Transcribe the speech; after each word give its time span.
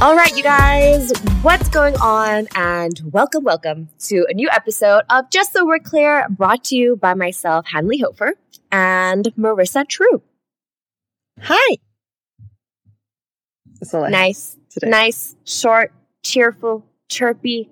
All 0.00 0.14
right, 0.14 0.36
you 0.36 0.44
guys, 0.44 1.10
what's 1.42 1.68
going 1.70 1.96
on? 1.96 2.46
And 2.54 3.00
welcome, 3.06 3.42
welcome 3.42 3.88
to 4.06 4.26
a 4.30 4.32
new 4.34 4.48
episode 4.48 5.02
of 5.10 5.28
Just 5.28 5.52
So 5.52 5.66
We're 5.66 5.80
Clear, 5.80 6.24
brought 6.30 6.62
to 6.64 6.76
you 6.76 6.94
by 6.96 7.14
myself, 7.14 7.66
Hanley 7.72 7.98
Hofer, 7.98 8.34
and 8.70 9.24
Marissa 9.36 9.88
True. 9.88 10.22
Hi. 11.40 11.78
All 13.92 14.08
Nice, 14.08 14.56
today. 14.70 14.88
nice, 14.88 15.34
short, 15.44 15.92
cheerful, 16.22 16.86
chirpy. 17.08 17.68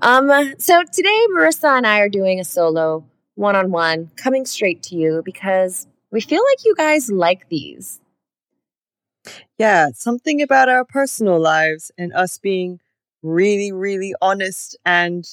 Um, 0.00 0.30
so 0.58 0.84
today, 0.84 1.26
Marissa 1.36 1.76
and 1.76 1.88
I 1.88 1.98
are 1.98 2.08
doing 2.08 2.38
a 2.38 2.44
solo 2.44 3.04
one 3.34 3.56
on 3.56 3.72
one, 3.72 4.12
coming 4.16 4.46
straight 4.46 4.84
to 4.84 4.94
you 4.94 5.22
because 5.24 5.88
we 6.12 6.20
feel 6.20 6.42
like 6.52 6.64
you 6.64 6.76
guys 6.76 7.10
like 7.10 7.48
these. 7.48 8.00
Yeah, 9.58 9.88
something 9.94 10.40
about 10.42 10.68
our 10.68 10.84
personal 10.84 11.40
lives 11.40 11.90
and 11.98 12.12
us 12.12 12.38
being 12.38 12.80
really, 13.22 13.72
really 13.72 14.14
honest 14.22 14.76
and 14.84 15.26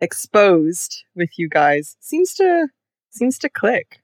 exposed 0.00 1.04
with 1.14 1.30
you 1.38 1.48
guys 1.48 1.96
seems 2.00 2.34
to 2.34 2.68
seems 3.10 3.38
to 3.38 3.48
click. 3.48 4.00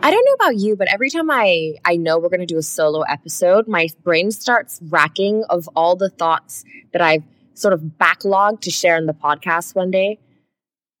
I 0.00 0.10
don't 0.10 0.24
know 0.24 0.34
about 0.34 0.56
you, 0.56 0.76
but 0.76 0.92
every 0.92 1.10
time 1.10 1.30
I 1.30 1.74
I 1.84 1.96
know 1.96 2.18
we're 2.18 2.28
going 2.28 2.40
to 2.40 2.46
do 2.46 2.58
a 2.58 2.62
solo 2.62 3.02
episode, 3.02 3.68
my 3.68 3.88
brain 4.02 4.30
starts 4.30 4.80
racking 4.88 5.44
of 5.50 5.68
all 5.74 5.96
the 5.96 6.08
thoughts 6.10 6.64
that 6.92 7.02
I've 7.02 7.24
sort 7.54 7.74
of 7.74 7.80
backlogged 8.00 8.60
to 8.62 8.70
share 8.70 8.96
in 8.96 9.06
the 9.06 9.12
podcast 9.14 9.74
one 9.74 9.90
day. 9.90 10.18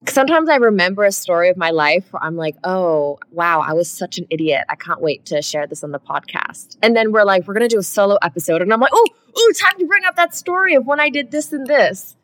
Sometimes 0.08 0.48
I 0.48 0.56
remember 0.56 1.04
a 1.04 1.12
story 1.12 1.48
of 1.48 1.56
my 1.56 1.70
life 1.70 2.12
where 2.12 2.22
I'm 2.22 2.36
like, 2.36 2.56
"Oh, 2.64 3.18
wow, 3.30 3.60
I 3.60 3.72
was 3.72 3.88
such 3.88 4.18
an 4.18 4.26
idiot. 4.30 4.64
I 4.68 4.74
can't 4.74 5.00
wait 5.00 5.24
to 5.26 5.40
share 5.42 5.66
this 5.66 5.84
on 5.84 5.92
the 5.92 6.00
podcast." 6.00 6.76
And 6.82 6.96
then 6.96 7.12
we're 7.12 7.24
like, 7.24 7.46
"We're 7.46 7.54
going 7.54 7.68
to 7.68 7.74
do 7.74 7.78
a 7.78 7.84
solo 7.84 8.16
episode." 8.22 8.62
And 8.62 8.72
I'm 8.72 8.80
like, 8.80 8.90
"Oh, 8.92 9.06
oh, 9.36 9.52
time 9.58 9.78
to 9.78 9.86
bring 9.86 10.04
up 10.04 10.16
that 10.16 10.34
story 10.34 10.74
of 10.74 10.86
when 10.86 10.98
I 10.98 11.08
did 11.08 11.30
this 11.30 11.52
and 11.52 11.66
this." 11.66 12.16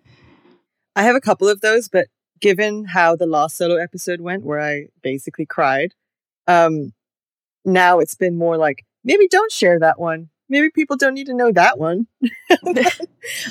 I 0.97 1.03
have 1.03 1.15
a 1.15 1.21
couple 1.21 1.49
of 1.49 1.61
those, 1.61 1.89
but 1.89 2.09
given 2.41 2.85
how 2.85 3.15
the 3.15 3.27
last 3.27 3.57
solo 3.57 3.77
episode 3.77 4.21
went 4.21 4.45
where 4.45 4.61
I 4.61 4.89
basically 5.03 5.47
cried, 5.47 5.95
um 6.49 6.93
now 7.65 8.01
it's 8.01 8.15
been 8.17 8.37
more 8.37 8.57
like 8.57 8.85
maybe 9.05 9.29
don't 9.29 9.53
share 9.53 9.79
that 9.79 10.01
one. 10.01 10.31
Maybe 10.49 10.71
people 10.71 10.97
don't 10.97 11.15
need 11.15 11.27
to 11.27 11.35
know 11.35 11.53
that 11.53 11.79
one. 11.79 12.09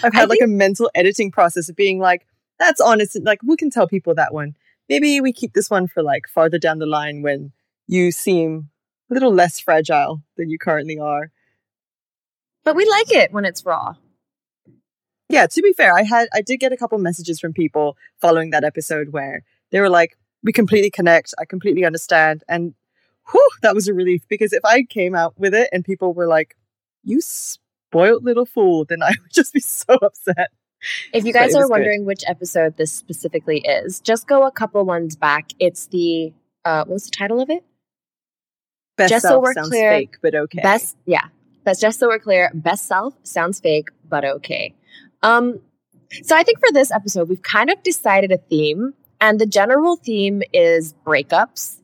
I've 0.04 0.14
had 0.14 0.30
like 0.30 0.42
a 0.44 0.48
mental 0.48 0.90
editing 0.96 1.32
process 1.32 1.70
of 1.70 1.76
being 1.76 2.00
like, 2.00 2.27
that's 2.60 2.82
honest. 2.82 3.18
Like, 3.24 3.40
we 3.44 3.56
can 3.56 3.70
tell 3.70 3.88
people 3.88 4.16
that 4.16 4.34
one. 4.34 4.56
Maybe 4.90 5.20
we 5.22 5.34
keep 5.34 5.54
this 5.54 5.70
one 5.70 5.88
for 5.88 6.02
like 6.02 6.28
farther 6.28 6.58
down 6.58 6.80
the 6.80 6.86
line 6.86 7.22
when 7.22 7.52
you 7.88 8.12
seem 8.12 8.70
a 9.10 9.14
little 9.14 9.34
less 9.34 9.60
fragile 9.60 10.22
than 10.38 10.50
you 10.50 10.58
currently 10.58 11.00
are. 11.00 11.32
But 12.64 12.76
we 12.76 12.86
like 12.86 13.12
it 13.12 13.32
when 13.32 13.46
it's 13.46 13.66
raw. 13.66 13.96
Yeah, 15.30 15.46
to 15.48 15.62
be 15.62 15.74
fair, 15.74 15.94
I 15.94 16.04
had 16.04 16.30
I 16.34 16.42
did 16.42 16.58
get 16.58 16.72
a 16.72 16.78
couple 16.78 16.98
messages 17.00 17.40
from 17.40 17.54
people 17.54 17.98
following 18.20 18.52
that 18.52 18.64
episode 18.64 19.10
where 19.10 19.44
they 19.72 19.82
were 19.82 19.90
like, 19.90 20.18
"We 20.44 20.54
completely 20.54 20.90
connect. 20.90 21.34
I 21.40 21.46
completely 21.46 21.86
understand." 21.86 22.44
And 22.48 22.76
whew, 23.32 23.50
that 23.62 23.76
was 23.76 23.88
a 23.88 23.94
relief 23.94 24.24
because 24.30 24.54
if 24.54 24.64
I 24.64 24.84
came 24.84 25.16
out 25.16 25.38
with 25.38 25.54
it 25.54 25.70
and 25.74 25.84
people 25.84 26.14
were 26.14 26.28
like, 26.28 26.56
"You 27.04 27.20
spoiled 27.22 28.24
little 28.24 28.46
fool," 28.46 28.86
then 28.86 29.04
I 29.04 29.10
would 29.22 29.34
just 29.34 29.54
be 29.54 29.60
so 29.60 29.96
upset. 30.02 30.52
If 31.14 31.26
you 31.26 31.34
guys 31.34 31.56
are 31.56 31.60
was 31.60 31.68
good. 31.68 31.72
wondering 31.72 32.06
which 32.06 32.24
episode 32.28 32.78
this 32.78 32.92
specifically 32.92 33.60
is, 33.60 34.00
just 34.00 34.28
go 34.28 34.46
a 34.46 34.52
couple 34.52 34.84
ones 34.86 35.16
back. 35.16 35.50
It's 35.60 35.88
the 35.88 36.34
uh 36.66 36.84
what 36.86 36.94
was 36.94 37.06
the 37.06 37.12
title 37.12 37.42
of 37.42 37.50
it? 37.50 37.64
Best 38.98 39.10
Just 39.10 39.24
so 39.24 39.30
self 39.30 39.44
we're 39.44 39.54
sounds 39.54 39.70
clear, 39.70 39.92
fake, 39.92 40.18
but 40.22 40.36
okay. 40.36 40.62
Best 40.62 40.98
yeah. 41.06 41.26
That's 41.64 41.80
just 41.80 42.00
so 42.00 42.08
we're 42.08 42.20
clear. 42.20 42.52
Best 42.54 42.88
self 42.88 43.16
sounds 43.24 43.60
fake, 43.60 43.90
but 44.08 44.24
okay. 44.24 44.74
Um 45.24 45.60
so 46.24 46.36
I 46.36 46.44
think 46.44 46.60
for 46.60 46.72
this 46.72 46.92
episode 46.92 47.30
we've 47.30 47.42
kind 47.42 47.70
of 47.70 47.82
decided 47.84 48.32
a 48.32 48.38
theme, 48.38 48.94
and 49.20 49.40
the 49.40 49.46
general 49.46 49.98
theme 49.98 50.44
is 50.54 50.94
breakups, 51.06 51.78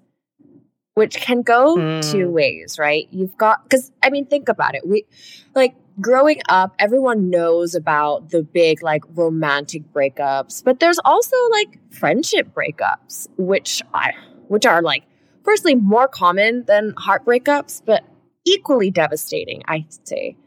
which 0.96 1.18
can 1.18 1.42
go 1.42 1.76
Hmm. 1.78 2.00
two 2.02 2.30
ways, 2.30 2.78
right? 2.80 3.08
You've 3.12 3.38
got 3.38 3.64
because 3.64 3.92
I 4.02 4.09
mean, 4.09 4.26
think 4.26 4.50
about 4.50 4.76
it. 4.76 4.88
We 4.88 5.06
like 5.56 5.76
growing 6.00 6.42
up, 6.50 6.74
everyone 6.80 7.30
knows 7.30 7.76
about 7.76 8.30
the 8.30 8.44
big 8.44 8.84
like 8.84 9.04
romantic 9.16 9.84
breakups, 9.94 10.64
but 10.64 10.80
there's 10.80 11.00
also 11.04 11.36
like 11.52 11.80
friendship 11.92 12.54
breakups, 12.54 13.28
which 13.38 13.81
I 13.94 14.14
which 14.48 14.66
are 14.66 14.81
like 14.81 15.04
firstly 15.44 15.76
more 15.76 16.08
common 16.08 16.64
than 16.66 16.94
heart 16.98 17.25
breakups, 17.25 17.81
but 17.86 18.04
equally 18.46 18.92
devastating, 18.92 19.62
I'd 19.68 19.86
say. 20.08 20.38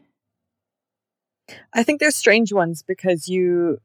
I 1.73 1.83
think 1.83 1.99
they're 1.99 2.11
strange 2.11 2.51
ones 2.51 2.83
because 2.85 3.27
you 3.27 3.77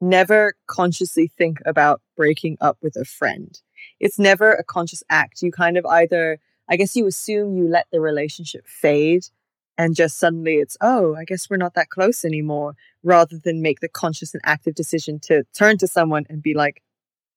never 0.00 0.54
consciously 0.66 1.30
think 1.38 1.58
about 1.64 2.00
breaking 2.16 2.56
up 2.60 2.76
with 2.82 2.96
a 2.96 3.04
friend. 3.04 3.60
It's 4.00 4.18
never 4.18 4.52
a 4.52 4.64
conscious 4.64 5.02
act. 5.08 5.42
You 5.42 5.52
kind 5.52 5.76
of 5.76 5.86
either, 5.86 6.38
I 6.68 6.76
guess 6.76 6.96
you 6.96 7.06
assume 7.06 7.56
you 7.56 7.68
let 7.68 7.86
the 7.92 8.00
relationship 8.00 8.66
fade 8.66 9.24
and 9.78 9.94
just 9.96 10.18
suddenly 10.18 10.56
it's, 10.56 10.76
oh, 10.80 11.14
I 11.14 11.24
guess 11.24 11.48
we're 11.48 11.56
not 11.56 11.74
that 11.74 11.88
close 11.88 12.24
anymore, 12.24 12.76
rather 13.02 13.38
than 13.42 13.62
make 13.62 13.80
the 13.80 13.88
conscious 13.88 14.34
and 14.34 14.42
active 14.44 14.74
decision 14.74 15.18
to 15.20 15.44
turn 15.56 15.78
to 15.78 15.86
someone 15.86 16.26
and 16.28 16.42
be 16.42 16.54
like, 16.54 16.82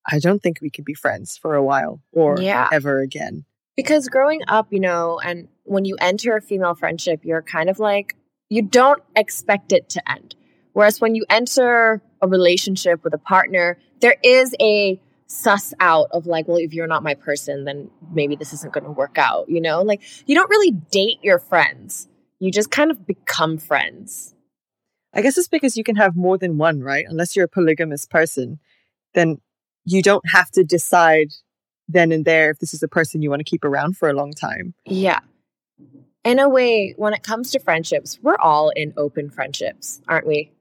I 0.05 0.19
don't 0.19 0.43
think 0.43 0.59
we 0.61 0.69
can 0.69 0.83
be 0.83 0.93
friends 0.93 1.37
for 1.37 1.55
a 1.55 1.63
while 1.63 2.01
or 2.11 2.39
Yeah. 2.41 2.69
ever 2.71 2.99
again. 2.99 3.45
Because 3.75 4.07
growing 4.07 4.41
up, 4.47 4.67
you 4.71 4.79
know, 4.79 5.19
and 5.19 5.47
when 5.63 5.85
you 5.85 5.95
enter 5.99 6.35
a 6.35 6.41
female 6.41 6.75
friendship, 6.75 7.21
you're 7.23 7.41
kind 7.41 7.69
of 7.69 7.79
like, 7.79 8.15
you 8.49 8.61
don't 8.61 9.01
expect 9.15 9.71
it 9.71 9.89
to 9.89 10.11
end. 10.11 10.35
Whereas 10.73 11.01
when 11.01 11.15
you 11.15 11.25
enter 11.29 12.01
a 12.21 12.27
relationship 12.27 13.03
with 13.03 13.13
a 13.13 13.17
partner, 13.17 13.79
there 14.01 14.17
is 14.23 14.53
a 14.59 15.01
suss 15.27 15.73
out 15.79 16.07
of 16.11 16.25
like, 16.25 16.47
well, 16.47 16.57
if 16.57 16.73
you're 16.73 16.87
not 16.87 17.03
my 17.03 17.13
person, 17.13 17.65
then 17.65 17.89
maybe 18.13 18.35
this 18.35 18.53
isn't 18.53 18.73
going 18.73 18.83
to 18.83 18.91
work 18.91 19.17
out, 19.17 19.49
you 19.49 19.59
know? 19.59 19.81
Like, 19.81 20.01
you 20.27 20.35
don't 20.35 20.49
really 20.49 20.71
date 20.71 21.19
your 21.21 21.39
friends, 21.39 22.07
you 22.39 22.51
just 22.51 22.71
kind 22.71 22.91
of 22.91 23.05
become 23.07 23.57
friends. 23.57 24.33
I 25.13 25.21
guess 25.21 25.37
it's 25.37 25.47
because 25.47 25.77
you 25.77 25.83
can 25.83 25.95
have 25.95 26.15
more 26.15 26.37
than 26.37 26.57
one, 26.57 26.81
right? 26.81 27.05
Unless 27.07 27.35
you're 27.35 27.45
a 27.45 27.49
polygamous 27.49 28.05
person, 28.05 28.59
then 29.13 29.39
you 29.85 30.01
don't 30.01 30.27
have 30.29 30.51
to 30.51 30.63
decide 30.63 31.29
then 31.87 32.11
and 32.11 32.25
there 32.25 32.49
if 32.49 32.59
this 32.59 32.73
is 32.73 32.83
a 32.83 32.87
person 32.87 33.21
you 33.21 33.29
want 33.29 33.39
to 33.39 33.49
keep 33.49 33.63
around 33.63 33.97
for 33.97 34.09
a 34.09 34.13
long 34.13 34.33
time. 34.33 34.73
Yeah. 34.85 35.19
In 36.23 36.39
a 36.39 36.49
way, 36.49 36.93
when 36.97 37.13
it 37.13 37.23
comes 37.23 37.51
to 37.51 37.59
friendships, 37.59 38.19
we're 38.21 38.37
all 38.37 38.71
in 38.71 38.93
open 38.97 39.29
friendships, 39.29 40.01
aren't 40.07 40.27
we? 40.27 40.51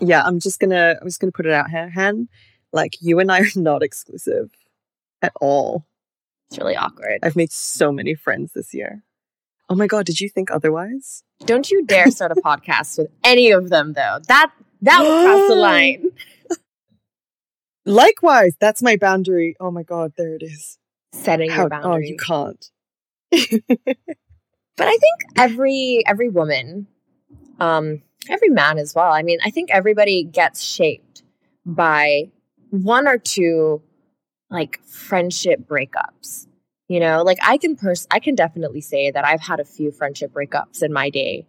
Yeah, 0.00 0.22
I'm 0.22 0.38
just 0.38 0.60
gonna 0.60 0.96
I'm 1.00 1.06
just 1.06 1.18
gonna 1.20 1.32
put 1.32 1.46
it 1.46 1.52
out 1.52 1.70
here, 1.70 1.90
Han. 1.90 2.28
Like 2.74 2.96
you 3.00 3.20
and 3.20 3.30
I 3.30 3.40
are 3.40 3.46
not 3.56 3.82
exclusive 3.82 4.50
at 5.22 5.32
all. 5.40 5.86
It's 6.50 6.58
really 6.58 6.76
awkward. 6.76 7.20
I've 7.22 7.36
made 7.36 7.52
so 7.52 7.92
many 7.92 8.14
friends 8.14 8.52
this 8.52 8.74
year. 8.74 9.02
Oh 9.70 9.76
my 9.76 9.86
god, 9.86 10.06
did 10.06 10.20
you 10.20 10.28
think 10.28 10.50
otherwise? 10.50 11.22
Don't 11.46 11.70
you 11.70 11.86
dare 11.86 12.10
start 12.10 12.32
a 12.32 12.34
podcast 12.34 12.98
with 12.98 13.08
any 13.22 13.50
of 13.52 13.70
them, 13.70 13.92
though. 13.92 14.18
That 14.28 14.50
that 14.82 15.00
would 15.00 15.24
cross 15.24 15.48
the 15.48 15.54
line. 15.60 16.10
Likewise, 17.86 18.54
that's 18.58 18.82
my 18.82 18.96
boundary. 18.96 19.54
Oh 19.60 19.70
my 19.70 19.84
god, 19.84 20.12
there 20.18 20.34
it 20.34 20.42
is. 20.42 20.78
Setting 21.12 21.50
How, 21.50 21.68
your 21.68 21.86
oh, 21.86 21.96
you 21.96 22.16
can't. 22.16 22.70
But 24.76 24.88
I 24.88 24.96
think 24.96 25.20
every 25.36 26.02
every 26.06 26.28
woman, 26.28 26.88
um, 27.60 28.02
every 28.28 28.48
man 28.48 28.78
as 28.78 28.94
well. 28.94 29.12
I 29.12 29.22
mean, 29.22 29.38
I 29.44 29.50
think 29.50 29.70
everybody 29.70 30.24
gets 30.24 30.62
shaped 30.62 31.22
by 31.64 32.30
one 32.82 33.06
or 33.06 33.18
two 33.18 33.82
like 34.50 34.80
friendship 34.84 35.66
breakups. 35.66 36.46
You 36.88 37.00
know, 37.00 37.22
like 37.22 37.38
I 37.42 37.56
can 37.56 37.76
pers- 37.76 38.06
I 38.10 38.18
can 38.18 38.34
definitely 38.34 38.80
say 38.80 39.10
that 39.10 39.24
I've 39.24 39.40
had 39.40 39.60
a 39.60 39.64
few 39.64 39.90
friendship 39.90 40.32
breakups 40.32 40.82
in 40.82 40.92
my 40.92 41.10
day. 41.10 41.46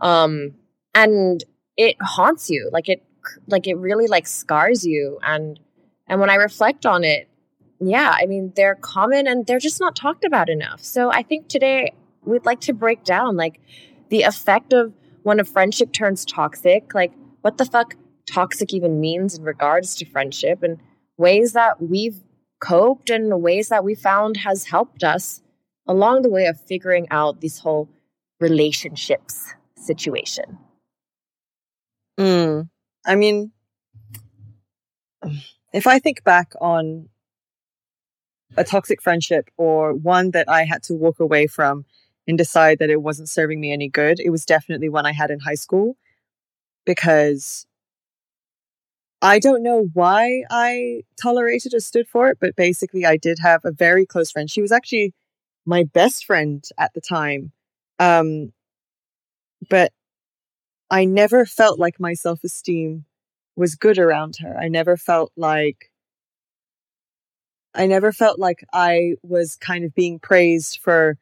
Um 0.00 0.54
and 0.94 1.42
it 1.76 1.96
haunts 2.00 2.48
you. 2.48 2.70
Like 2.72 2.88
it 2.88 3.02
like 3.46 3.66
it 3.66 3.76
really 3.76 4.06
like 4.06 4.26
scars 4.26 4.84
you 4.86 5.18
and 5.22 5.60
and 6.06 6.20
when 6.20 6.30
I 6.30 6.36
reflect 6.36 6.86
on 6.86 7.04
it, 7.04 7.28
yeah, 7.80 8.14
I 8.18 8.26
mean, 8.26 8.52
they're 8.56 8.76
common 8.76 9.26
and 9.26 9.46
they're 9.46 9.58
just 9.58 9.78
not 9.78 9.94
talked 9.94 10.24
about 10.24 10.48
enough. 10.48 10.82
So 10.82 11.12
I 11.12 11.22
think 11.22 11.48
today 11.48 11.92
we'd 12.24 12.46
like 12.46 12.60
to 12.62 12.72
break 12.72 13.04
down 13.04 13.36
like 13.36 13.60
the 14.08 14.22
effect 14.22 14.72
of 14.72 14.94
when 15.22 15.38
a 15.38 15.44
friendship 15.44 15.92
turns 15.92 16.24
toxic, 16.24 16.94
like 16.94 17.12
what 17.42 17.58
the 17.58 17.66
fuck 17.66 17.94
toxic 18.28 18.72
even 18.74 19.00
means 19.00 19.36
in 19.36 19.44
regards 19.44 19.94
to 19.96 20.04
friendship 20.04 20.62
and 20.62 20.78
ways 21.16 21.52
that 21.52 21.82
we've 21.82 22.20
coped 22.60 23.10
and 23.10 23.42
ways 23.42 23.68
that 23.68 23.84
we 23.84 23.94
found 23.94 24.38
has 24.38 24.66
helped 24.66 25.04
us 25.04 25.42
along 25.86 26.22
the 26.22 26.30
way 26.30 26.46
of 26.46 26.60
figuring 26.60 27.06
out 27.10 27.40
this 27.40 27.58
whole 27.58 27.88
relationships 28.40 29.54
situation. 29.76 30.58
Mm. 32.18 32.68
I 33.06 33.14
mean, 33.14 33.52
if 35.72 35.86
I 35.86 35.98
think 35.98 36.24
back 36.24 36.52
on 36.60 37.08
a 38.56 38.64
toxic 38.64 39.02
friendship 39.02 39.50
or 39.56 39.94
one 39.94 40.32
that 40.32 40.48
I 40.48 40.64
had 40.64 40.82
to 40.84 40.94
walk 40.94 41.20
away 41.20 41.46
from 41.46 41.84
and 42.26 42.36
decide 42.36 42.78
that 42.80 42.90
it 42.90 43.02
wasn't 43.02 43.28
serving 43.28 43.60
me 43.60 43.72
any 43.72 43.88
good, 43.88 44.20
it 44.20 44.30
was 44.30 44.44
definitely 44.44 44.88
one 44.88 45.06
I 45.06 45.12
had 45.12 45.30
in 45.30 45.40
high 45.40 45.54
school. 45.54 45.96
because 46.88 47.66
I 49.20 49.38
don't 49.40 49.62
know 49.62 49.88
why 49.94 50.44
I 50.50 51.02
tolerated 51.20 51.74
or 51.74 51.80
stood 51.80 52.08
for 52.08 52.28
it, 52.28 52.38
but 52.40 52.54
basically, 52.56 53.04
I 53.04 53.16
did 53.16 53.38
have 53.40 53.64
a 53.64 53.72
very 53.72 54.06
close 54.06 54.30
friend. 54.30 54.50
She 54.50 54.62
was 54.62 54.72
actually 54.72 55.12
my 55.66 55.84
best 55.84 56.24
friend 56.24 56.64
at 56.78 56.94
the 56.94 57.00
time. 57.00 57.52
Um, 57.98 58.52
but 59.68 59.92
I 60.90 61.04
never 61.04 61.44
felt 61.44 61.78
like 61.78 62.00
my 62.00 62.14
self 62.14 62.44
esteem 62.44 63.04
was 63.56 63.74
good 63.74 63.98
around 63.98 64.36
her. 64.40 64.56
I 64.58 64.68
never 64.68 64.96
felt 64.96 65.32
like 65.36 65.90
I 67.74 67.86
never 67.86 68.12
felt 68.12 68.38
like 68.38 68.64
I 68.72 69.14
was 69.22 69.56
kind 69.56 69.84
of 69.84 69.94
being 69.94 70.18
praised 70.18 70.80
for 70.82 71.18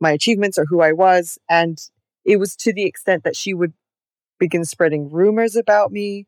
my 0.00 0.12
achievements 0.12 0.58
or 0.58 0.66
who 0.66 0.80
I 0.80 0.92
was. 0.92 1.38
And 1.48 1.78
it 2.24 2.38
was 2.38 2.54
to 2.56 2.72
the 2.72 2.84
extent 2.84 3.24
that 3.24 3.36
she 3.36 3.54
would 3.54 3.72
begin 4.38 4.64
spreading 4.64 5.10
rumors 5.10 5.56
about 5.56 5.90
me. 5.92 6.26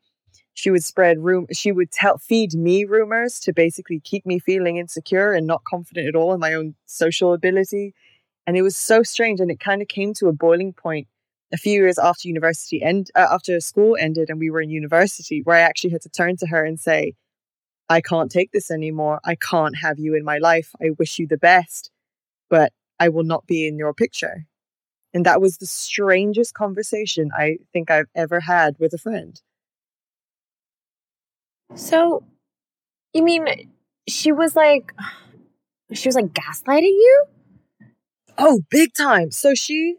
She 0.60 0.70
would 0.70 0.84
spread 0.84 1.20
room. 1.20 1.46
She 1.52 1.72
would 1.72 1.90
tell, 1.90 2.18
feed 2.18 2.52
me 2.52 2.84
rumors 2.84 3.40
to 3.40 3.52
basically 3.54 3.98
keep 3.98 4.26
me 4.26 4.38
feeling 4.38 4.76
insecure 4.76 5.32
and 5.32 5.46
not 5.46 5.64
confident 5.64 6.06
at 6.06 6.14
all 6.14 6.34
in 6.34 6.40
my 6.40 6.52
own 6.52 6.74
social 6.84 7.32
ability. 7.32 7.94
And 8.46 8.58
it 8.58 8.62
was 8.62 8.76
so 8.76 9.02
strange. 9.02 9.40
And 9.40 9.50
it 9.50 9.58
kind 9.58 9.80
of 9.80 9.88
came 9.88 10.12
to 10.14 10.28
a 10.28 10.34
boiling 10.34 10.74
point 10.74 11.08
a 11.50 11.56
few 11.56 11.72
years 11.72 11.98
after 11.98 12.28
university 12.28 12.82
end, 12.82 13.10
uh, 13.14 13.26
after 13.30 13.58
school 13.60 13.96
ended 13.98 14.28
and 14.28 14.38
we 14.38 14.50
were 14.50 14.60
in 14.60 14.68
university, 14.68 15.40
where 15.44 15.56
I 15.56 15.60
actually 15.60 15.92
had 15.92 16.02
to 16.02 16.10
turn 16.10 16.36
to 16.36 16.46
her 16.48 16.62
and 16.62 16.78
say, 16.78 17.14
I 17.88 18.02
can't 18.02 18.30
take 18.30 18.52
this 18.52 18.70
anymore. 18.70 19.18
I 19.24 19.36
can't 19.36 19.78
have 19.78 19.98
you 19.98 20.14
in 20.14 20.24
my 20.24 20.36
life. 20.36 20.74
I 20.78 20.90
wish 20.98 21.18
you 21.18 21.26
the 21.26 21.38
best, 21.38 21.90
but 22.50 22.74
I 22.98 23.08
will 23.08 23.24
not 23.24 23.46
be 23.46 23.66
in 23.66 23.78
your 23.78 23.94
picture. 23.94 24.44
And 25.14 25.24
that 25.24 25.40
was 25.40 25.56
the 25.56 25.66
strangest 25.66 26.52
conversation 26.52 27.30
I 27.34 27.60
think 27.72 27.90
I've 27.90 28.10
ever 28.14 28.40
had 28.40 28.76
with 28.78 28.92
a 28.92 28.98
friend. 28.98 29.40
So, 31.74 32.24
you 33.12 33.22
mean 33.22 33.46
she 34.08 34.32
was 34.32 34.56
like, 34.56 34.92
she 35.92 36.08
was 36.08 36.14
like 36.14 36.32
gaslighting 36.32 36.82
you? 36.84 37.24
Oh, 38.38 38.60
big 38.70 38.94
time. 38.94 39.30
So 39.30 39.54
she, 39.54 39.96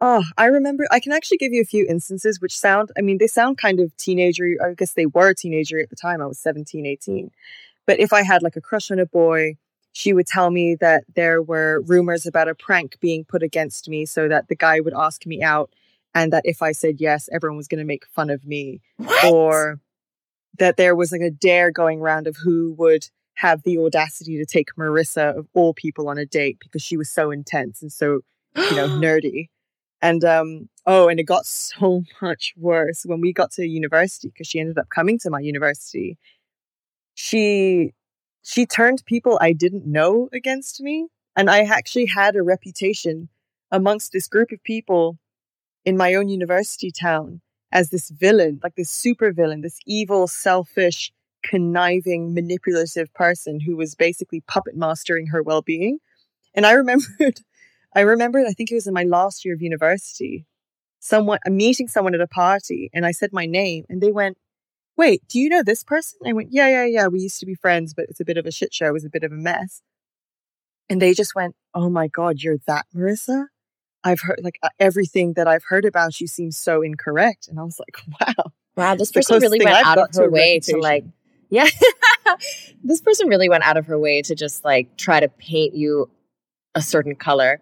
oh, 0.00 0.24
I 0.36 0.46
remember, 0.46 0.86
I 0.90 1.00
can 1.00 1.12
actually 1.12 1.38
give 1.38 1.52
you 1.52 1.62
a 1.62 1.66
few 1.66 1.86
instances 1.88 2.40
which 2.40 2.56
sound, 2.56 2.90
I 2.96 3.00
mean, 3.00 3.18
they 3.18 3.26
sound 3.26 3.58
kind 3.58 3.80
of 3.80 3.96
teenager. 3.96 4.54
I 4.62 4.74
guess 4.74 4.92
they 4.92 5.06
were 5.06 5.34
teenager 5.34 5.78
at 5.78 5.90
the 5.90 5.96
time. 5.96 6.20
I 6.20 6.26
was 6.26 6.38
17, 6.38 6.86
18. 6.86 7.30
But 7.86 8.00
if 8.00 8.12
I 8.12 8.22
had 8.22 8.42
like 8.42 8.56
a 8.56 8.60
crush 8.60 8.90
on 8.90 8.98
a 8.98 9.06
boy, 9.06 9.56
she 9.92 10.12
would 10.12 10.26
tell 10.26 10.50
me 10.50 10.76
that 10.76 11.04
there 11.16 11.42
were 11.42 11.82
rumors 11.86 12.26
about 12.26 12.48
a 12.48 12.54
prank 12.54 12.98
being 13.00 13.24
put 13.24 13.42
against 13.42 13.88
me 13.88 14.06
so 14.06 14.28
that 14.28 14.48
the 14.48 14.54
guy 14.54 14.80
would 14.80 14.94
ask 14.94 15.26
me 15.26 15.42
out 15.42 15.70
and 16.14 16.32
that 16.32 16.42
if 16.44 16.62
I 16.62 16.72
said 16.72 17.00
yes, 17.00 17.28
everyone 17.32 17.56
was 17.56 17.68
going 17.68 17.78
to 17.80 17.84
make 17.84 18.06
fun 18.06 18.30
of 18.30 18.46
me. 18.46 18.80
What? 18.98 19.32
Or 19.32 19.80
that 20.58 20.76
there 20.76 20.96
was 20.96 21.12
like 21.12 21.20
a 21.20 21.30
dare 21.30 21.70
going 21.70 22.00
around 22.00 22.26
of 22.26 22.36
who 22.36 22.74
would 22.78 23.06
have 23.36 23.62
the 23.62 23.78
audacity 23.78 24.36
to 24.36 24.44
take 24.44 24.68
Marissa 24.78 25.36
of 25.38 25.46
all 25.54 25.72
people 25.72 26.08
on 26.08 26.18
a 26.18 26.26
date 26.26 26.58
because 26.60 26.82
she 26.82 26.96
was 26.96 27.10
so 27.10 27.30
intense 27.30 27.80
and 27.80 27.92
so, 27.92 28.20
you 28.56 28.76
know, 28.76 28.88
nerdy. 29.00 29.48
And 30.02 30.24
um 30.24 30.68
oh, 30.86 31.08
and 31.08 31.20
it 31.20 31.24
got 31.24 31.46
so 31.46 32.02
much 32.22 32.54
worse 32.56 33.02
when 33.04 33.20
we 33.20 33.32
got 33.32 33.52
to 33.52 33.66
university 33.66 34.28
because 34.28 34.46
she 34.46 34.60
ended 34.60 34.78
up 34.78 34.88
coming 34.94 35.18
to 35.20 35.30
my 35.30 35.40
university. 35.40 36.18
She 37.14 37.92
she 38.42 38.66
turned 38.66 39.02
people 39.06 39.38
I 39.40 39.52
didn't 39.52 39.86
know 39.86 40.28
against 40.32 40.80
me. 40.80 41.08
And 41.36 41.48
I 41.48 41.60
actually 41.60 42.06
had 42.06 42.36
a 42.36 42.42
reputation 42.42 43.28
amongst 43.70 44.12
this 44.12 44.26
group 44.26 44.52
of 44.52 44.62
people 44.64 45.18
in 45.84 45.96
my 45.96 46.14
own 46.14 46.28
university 46.28 46.90
town 46.90 47.40
as 47.72 47.90
this 47.90 48.10
villain, 48.10 48.60
like 48.62 48.74
this 48.76 48.90
super 48.90 49.32
villain, 49.32 49.60
this 49.60 49.78
evil, 49.86 50.26
selfish, 50.26 51.12
conniving, 51.42 52.34
manipulative 52.34 53.12
person 53.14 53.60
who 53.60 53.76
was 53.76 53.94
basically 53.94 54.42
puppet 54.42 54.76
mastering 54.76 55.28
her 55.28 55.42
well 55.42 55.62
being. 55.62 55.98
And 56.54 56.66
I 56.66 56.72
remembered, 56.82 57.40
I 57.94 58.00
remembered, 58.00 58.46
I 58.46 58.52
think 58.52 58.70
it 58.70 58.74
was 58.74 58.86
in 58.86 58.94
my 58.94 59.04
last 59.04 59.44
year 59.44 59.54
of 59.54 59.62
university, 59.62 60.46
someone, 60.98 61.38
I'm 61.46 61.56
meeting 61.56 61.88
someone 61.88 62.14
at 62.14 62.20
a 62.20 62.28
party, 62.28 62.90
and 62.92 63.06
I 63.06 63.10
said 63.12 63.30
my 63.32 63.46
name, 63.46 63.84
and 63.88 64.00
they 64.00 64.12
went, 64.12 64.36
wait, 64.96 65.26
do 65.28 65.38
you 65.38 65.48
know 65.48 65.62
this 65.62 65.82
person? 65.82 66.18
I 66.26 66.32
went, 66.32 66.52
yeah, 66.52 66.68
yeah, 66.68 66.84
yeah. 66.84 67.06
We 67.06 67.20
used 67.20 67.40
to 67.40 67.46
be 67.46 67.54
friends, 67.54 67.94
but 67.94 68.06
it's 68.08 68.20
a 68.20 68.24
bit 68.24 68.36
of 68.36 68.44
a 68.44 68.50
shit 68.50 68.74
show. 68.74 68.88
It 68.88 68.92
was 68.92 69.04
a 69.04 69.10
bit 69.10 69.24
of 69.24 69.32
a 69.32 69.36
mess. 69.36 69.82
And 70.90 71.00
they 71.00 71.14
just 71.14 71.34
went, 71.34 71.56
oh 71.74 71.88
my 71.88 72.08
God, 72.08 72.40
you're 72.40 72.58
that 72.66 72.84
Marissa? 72.94 73.46
I've 74.04 74.20
heard 74.20 74.40
like 74.42 74.58
uh, 74.62 74.68
everything 74.78 75.34
that 75.34 75.46
I've 75.46 75.64
heard 75.64 75.84
about 75.84 76.20
you 76.20 76.26
seems 76.26 76.56
so 76.56 76.82
incorrect. 76.82 77.48
And 77.48 77.58
I 77.58 77.62
was 77.62 77.78
like, 77.78 78.02
wow. 78.20 78.52
Wow, 78.76 78.94
this 78.94 79.12
person 79.12 79.40
really 79.40 79.58
went 79.58 79.76
I've 79.76 79.86
out 79.86 79.98
of 79.98 80.14
her 80.14 80.30
way 80.30 80.60
to 80.60 80.78
like, 80.78 81.04
yeah, 81.50 81.66
this 82.84 83.00
person 83.00 83.28
really 83.28 83.48
went 83.48 83.64
out 83.64 83.76
of 83.76 83.86
her 83.86 83.98
way 83.98 84.22
to 84.22 84.34
just 84.34 84.64
like 84.64 84.96
try 84.96 85.20
to 85.20 85.28
paint 85.28 85.74
you 85.74 86.08
a 86.74 86.80
certain 86.80 87.14
color. 87.14 87.60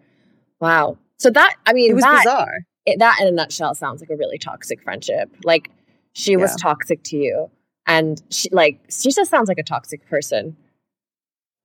Wow. 0.61 0.97
So 1.17 1.29
that, 1.31 1.55
I 1.65 1.73
mean, 1.73 1.91
it 1.91 1.93
was 1.95 2.03
that, 2.03 2.23
bizarre. 2.23 2.59
It, 2.85 2.99
that 2.99 3.17
in 3.21 3.27
a 3.27 3.31
nutshell 3.31 3.75
sounds 3.75 4.01
like 4.01 4.09
a 4.09 4.15
really 4.15 4.37
toxic 4.37 4.81
friendship. 4.81 5.35
Like 5.43 5.71
she 6.13 6.37
was 6.37 6.55
toxic 6.55 7.03
to 7.05 7.17
you. 7.17 7.49
And 7.87 8.21
she 8.29 8.49
like 8.51 8.79
she 8.89 9.11
just 9.11 9.31
sounds 9.31 9.49
like 9.49 9.57
a 9.57 9.63
toxic 9.63 10.07
person. 10.07 10.55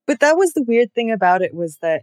But 0.06 0.20
that 0.20 0.36
was 0.36 0.52
the 0.54 0.62
weird 0.62 0.92
thing 0.94 1.10
about 1.10 1.42
it 1.42 1.54
was 1.54 1.78
that 1.82 2.02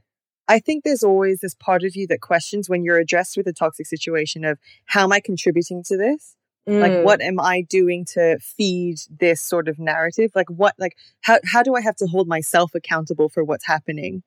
I 0.52 0.60
think 0.60 0.84
there's 0.84 1.02
always 1.02 1.40
this 1.40 1.56
part 1.56 1.84
of 1.84 1.96
you 1.96 2.06
that 2.08 2.20
questions 2.20 2.70
when 2.70 2.84
you're 2.84 2.98
addressed 2.98 3.38
with 3.38 3.48
a 3.48 3.54
toxic 3.54 3.86
situation 3.86 4.44
of 4.44 4.60
how 4.84 5.06
am 5.06 5.14
I 5.14 5.22
contributing 5.22 5.82
to 5.84 5.96
this? 5.96 6.36
Mm. 6.68 6.82
Like 6.82 7.06
what 7.06 7.22
am 7.22 7.40
I 7.40 7.62
doing 7.62 8.04
to 8.16 8.38
feed 8.40 8.98
this 9.10 9.42
sort 9.42 9.70
of 9.70 9.80
narrative? 9.80 10.32
Like 10.36 10.50
what 10.50 10.76
like 10.78 10.98
how 11.22 11.40
how 11.46 11.64
do 11.64 11.76
I 11.76 11.82
have 11.82 11.96
to 11.98 12.06
hold 12.06 12.28
myself 12.28 12.76
accountable 12.76 13.30
for 13.30 13.46
what's 13.46 13.66
happening? 13.66 14.24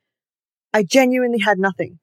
I 0.73 0.83
genuinely 0.83 1.41
had 1.41 1.59
nothing. 1.59 1.99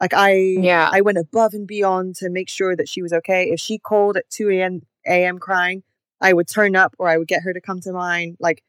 Like 0.00 0.14
I 0.14 0.32
yeah. 0.32 0.88
I 0.90 1.02
went 1.02 1.18
above 1.18 1.52
and 1.52 1.66
beyond 1.66 2.14
to 2.16 2.30
make 2.30 2.48
sure 2.48 2.74
that 2.74 2.88
she 2.88 3.02
was 3.02 3.12
okay. 3.12 3.50
If 3.50 3.60
she 3.60 3.78
called 3.78 4.16
at 4.16 4.30
2 4.30 4.48
a.m 4.48 4.80
a.m. 5.06 5.38
crying, 5.38 5.82
I 6.18 6.32
would 6.32 6.48
turn 6.48 6.76
up 6.76 6.94
or 6.98 7.08
I 7.08 7.18
would 7.18 7.28
get 7.28 7.42
her 7.42 7.52
to 7.52 7.60
come 7.60 7.80
to 7.80 7.92
mine. 7.92 8.38
Like 8.40 8.62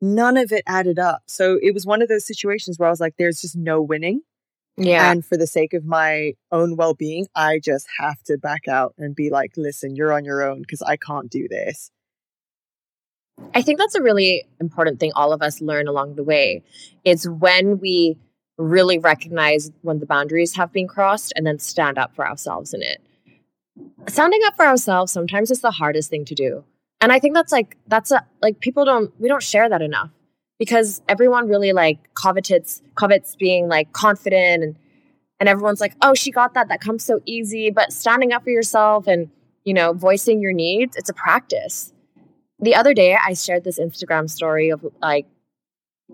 none 0.00 0.36
of 0.36 0.52
it 0.52 0.62
added 0.66 0.98
up. 0.98 1.22
So 1.26 1.58
it 1.62 1.74
was 1.74 1.86
one 1.86 2.02
of 2.02 2.08
those 2.08 2.26
situations 2.26 2.78
where 2.78 2.88
I 2.88 2.90
was 2.90 3.00
like, 3.00 3.14
there's 3.18 3.40
just 3.40 3.56
no 3.56 3.80
winning. 3.80 4.22
Yeah. 4.76 5.10
And 5.10 5.24
for 5.24 5.36
the 5.36 5.46
sake 5.46 5.74
of 5.74 5.84
my 5.84 6.34
own 6.50 6.76
well 6.76 6.94
being, 6.94 7.26
I 7.34 7.58
just 7.58 7.86
have 7.98 8.22
to 8.24 8.38
back 8.38 8.68
out 8.68 8.94
and 8.96 9.14
be 9.14 9.30
like, 9.30 9.52
listen, 9.56 9.96
you're 9.96 10.12
on 10.12 10.24
your 10.24 10.42
own 10.42 10.60
because 10.62 10.82
I 10.82 10.96
can't 10.96 11.30
do 11.30 11.48
this. 11.48 11.90
I 13.54 13.62
think 13.62 13.78
that's 13.78 13.94
a 13.94 14.02
really 14.02 14.44
important 14.60 15.00
thing 15.00 15.12
all 15.14 15.32
of 15.32 15.42
us 15.42 15.60
learn 15.60 15.88
along 15.88 16.14
the 16.14 16.24
way. 16.24 16.62
It's 17.04 17.26
when 17.26 17.78
we 17.78 18.18
really 18.58 18.98
recognize 18.98 19.70
when 19.80 19.98
the 19.98 20.06
boundaries 20.06 20.56
have 20.56 20.72
been 20.72 20.86
crossed 20.86 21.32
and 21.34 21.46
then 21.46 21.58
stand 21.58 21.98
up 21.98 22.14
for 22.14 22.26
ourselves 22.28 22.74
in 22.74 22.82
it 22.82 23.00
standing 24.08 24.40
up 24.46 24.56
for 24.56 24.66
ourselves 24.66 25.12
sometimes 25.12 25.50
is 25.50 25.60
the 25.60 25.70
hardest 25.70 26.10
thing 26.10 26.24
to 26.26 26.34
do. 26.34 26.64
And 27.00 27.12
I 27.12 27.18
think 27.18 27.34
that's 27.34 27.52
like 27.52 27.76
that's 27.86 28.10
a 28.10 28.26
like 28.42 28.60
people 28.60 28.84
don't 28.84 29.12
we 29.20 29.28
don't 29.28 29.42
share 29.42 29.68
that 29.68 29.82
enough 29.82 30.10
because 30.58 31.00
everyone 31.08 31.48
really 31.48 31.72
like 31.72 31.98
covets 32.14 32.82
covets 32.94 33.36
being 33.36 33.68
like 33.68 33.92
confident 33.92 34.62
and 34.62 34.76
and 35.40 35.48
everyone's 35.48 35.80
like, 35.80 35.94
"Oh, 36.02 36.14
she 36.14 36.30
got 36.30 36.54
that. 36.54 36.68
That 36.68 36.82
comes 36.82 37.02
so 37.02 37.20
easy." 37.24 37.70
But 37.70 37.92
standing 37.92 38.32
up 38.32 38.44
for 38.44 38.50
yourself 38.50 39.06
and, 39.06 39.30
you 39.64 39.72
know, 39.72 39.94
voicing 39.94 40.40
your 40.42 40.52
needs, 40.52 40.96
it's 40.96 41.08
a 41.08 41.14
practice. 41.14 41.92
The 42.58 42.74
other 42.74 42.92
day 42.92 43.16
I 43.16 43.32
shared 43.32 43.64
this 43.64 43.78
Instagram 43.78 44.28
story 44.28 44.68
of 44.68 44.86
like 45.00 45.26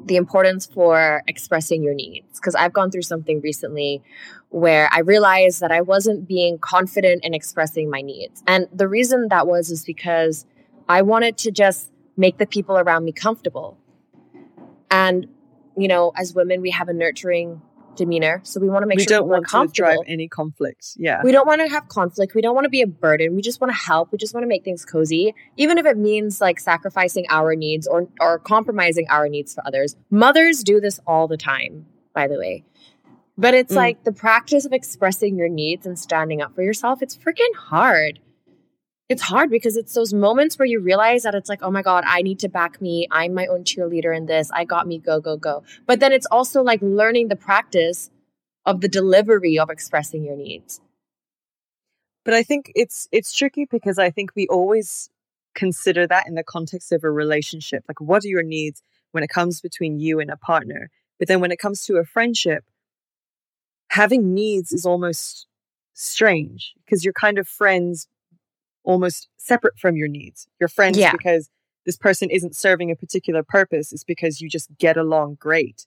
the 0.05 0.16
importance 0.16 0.66
for 0.66 1.25
expressing 1.26 1.83
your 1.83 1.95
needs 1.95 2.38
because 2.38 2.55
I've 2.55 2.73
gone 2.73 2.90
through 2.90 3.02
something 3.02 3.40
recently 3.40 4.02
where 4.50 4.88
I 4.93 5.00
realized 5.00 5.61
that 5.61 5.73
I 5.73 5.81
wasn't 5.81 6.28
being 6.28 6.59
confident 6.59 7.25
in 7.25 7.35
expressing 7.35 7.90
my 7.90 8.02
needs. 8.02 8.45
And 8.47 8.69
the 8.73 8.87
reason 8.87 9.28
that 9.31 9.49
was 9.49 9.71
is 9.71 9.85
because 9.85 10.47
I 10.88 11.02
wanted 11.02 11.38
to 11.38 11.50
just 11.50 11.90
make 12.16 12.38
the 12.38 12.47
people 12.47 12.78
around 12.78 13.05
me 13.05 13.12
comfortable. 13.12 13.78
And 14.90 15.28
you 15.76 15.88
know, 15.88 16.12
as 16.16 16.35
women, 16.35 16.62
we 16.62 16.71
have 16.71 16.88
a 16.88 16.93
nurturing 16.93 17.61
demeanor. 17.97 18.40
So 18.45 18.61
we 18.61 18.69
want 18.69 18.83
to 18.83 18.87
make 18.87 19.00
sure 19.00 19.07
that 19.07 19.25
we 19.25 19.28
sure 19.28 19.40
don't 19.40 19.52
want 19.52 19.75
to 19.75 19.83
drive 19.83 19.99
any 20.07 20.28
conflicts. 20.28 20.97
Yeah. 20.99 21.23
We 21.25 21.33
don't 21.33 21.47
want 21.47 21.62
to 21.62 21.69
have 21.69 21.88
conflict. 21.88 22.35
We 22.35 22.43
don't 22.43 22.55
want 22.55 22.64
to 22.64 22.71
be 22.71 22.83
a 22.83 22.87
burden. 22.87 23.35
We 23.35 23.43
just 23.43 23.61
want 23.61 23.73
to 23.73 23.76
help. 23.76 24.12
We 24.12 24.19
just 24.19 24.35
want 24.35 24.45
to 24.45 24.49
make 24.49 24.64
things 24.64 24.85
cozy, 24.85 25.35
even 25.57 25.78
if 25.78 25.87
it 25.87 25.97
means 25.97 26.40
like 26.40 26.61
sacrificing 26.61 27.26
our 27.31 27.55
needs 27.55 27.87
or 27.87 28.09
or 28.21 28.38
compromising 28.38 29.07
our 29.09 29.28
needs 29.28 29.55
for 29.55 29.66
others. 29.66 29.97
Mothers 30.11 30.62
do 30.62 30.81
this 30.81 31.00
all 31.07 31.26
the 31.26 31.37
time, 31.37 31.87
by 32.14 32.28
the 32.28 32.38
way. 32.38 32.64
But 33.38 33.55
it's 33.55 33.73
mm. 33.73 33.76
like 33.76 34.05
the 34.05 34.12
practice 34.12 34.64
of 34.64 34.73
expressing 34.73 35.37
your 35.37 35.49
needs 35.49 35.87
and 35.87 35.99
standing 35.99 36.40
up 36.40 36.55
for 36.55 36.62
yourself. 36.62 37.02
It's 37.02 37.16
freaking 37.16 37.55
hard 37.55 38.21
it's 39.09 39.23
hard 39.23 39.51
because 39.51 39.77
it's 39.77 39.95
those 39.95 40.13
moments 40.13 40.59
where 40.59 40.67
you 40.67 40.81
realize 40.81 41.23
that 41.23 41.35
it's 41.35 41.49
like, 41.49 41.63
oh 41.63 41.71
my 41.71 41.83
God, 41.83 42.05
I 42.07 42.23
need 42.23 42.41
to 42.41 42.49
back 42.49 42.81
me. 42.81 43.07
I'm 43.11 43.35
my 43.35 43.47
own 43.47 43.63
cheerleader 43.63 44.17
in 44.17 44.27
this. 44.27 44.51
I 44.53 44.65
got 44.65 44.87
me, 44.87 44.99
go, 44.99 45.21
go, 45.21 45.37
go. 45.37 45.63
But 45.87 46.01
then 46.01 46.13
it's 46.13 46.27
also 46.27 46.63
like 46.63 46.83
learning 46.83 47.29
the 47.29 47.37
practice 47.37 48.11
of 48.65 48.81
the 48.81 48.89
delivery 48.89 49.59
of 49.59 49.71
expressing 49.71 50.25
your 50.25 50.37
needs. 50.37 50.81
But 52.25 52.35
I 52.35 52.43
think 52.43 52.73
it's 52.75 53.07
it's 53.13 53.33
tricky 53.33 53.67
because 53.71 54.01
I 54.01 54.11
think 54.11 54.33
we 54.35 54.49
always 54.49 55.09
consider 55.55 56.09
that 56.09 56.27
in 56.27 56.35
the 56.35 56.43
context 56.43 56.91
of 56.91 57.05
a 57.05 57.11
relationship. 57.11 57.85
Like 57.87 58.01
what 58.01 58.25
are 58.25 58.29
your 58.29 58.43
needs 58.43 58.83
when 59.13 59.23
it 59.23 59.31
comes 59.31 59.61
between 59.61 60.01
you 60.01 60.19
and 60.19 60.31
a 60.31 60.37
partner? 60.37 60.91
But 61.21 61.29
then 61.29 61.41
when 61.41 61.53
it 61.53 61.61
comes 61.61 61.85
to 61.85 61.99
a 61.99 62.05
friendship, 62.05 62.65
having 63.91 64.35
needs 64.35 64.73
is 64.73 64.85
almost 64.85 65.47
strange 65.95 66.75
because 66.85 67.05
you're 67.05 67.15
kind 67.15 67.39
of 67.39 67.47
friends 67.47 68.09
almost 68.87 69.28
separate 69.37 69.78
from 69.78 69.97
your 69.97 70.09
needs. 70.09 70.47
You're 70.59 70.69
friends 70.69 70.97
yeah. 70.97 71.12
because 71.12 71.50
this 71.85 71.97
person 71.97 72.31
isn't 72.31 72.57
serving 72.57 72.90
a 72.90 72.97
particular 72.97 73.43
purpose, 73.43 73.93
it's 73.93 74.05
because 74.05 74.40
you 74.40 74.49
just 74.49 74.69
get 74.78 74.97
along 74.97 75.37
great. 75.38 75.87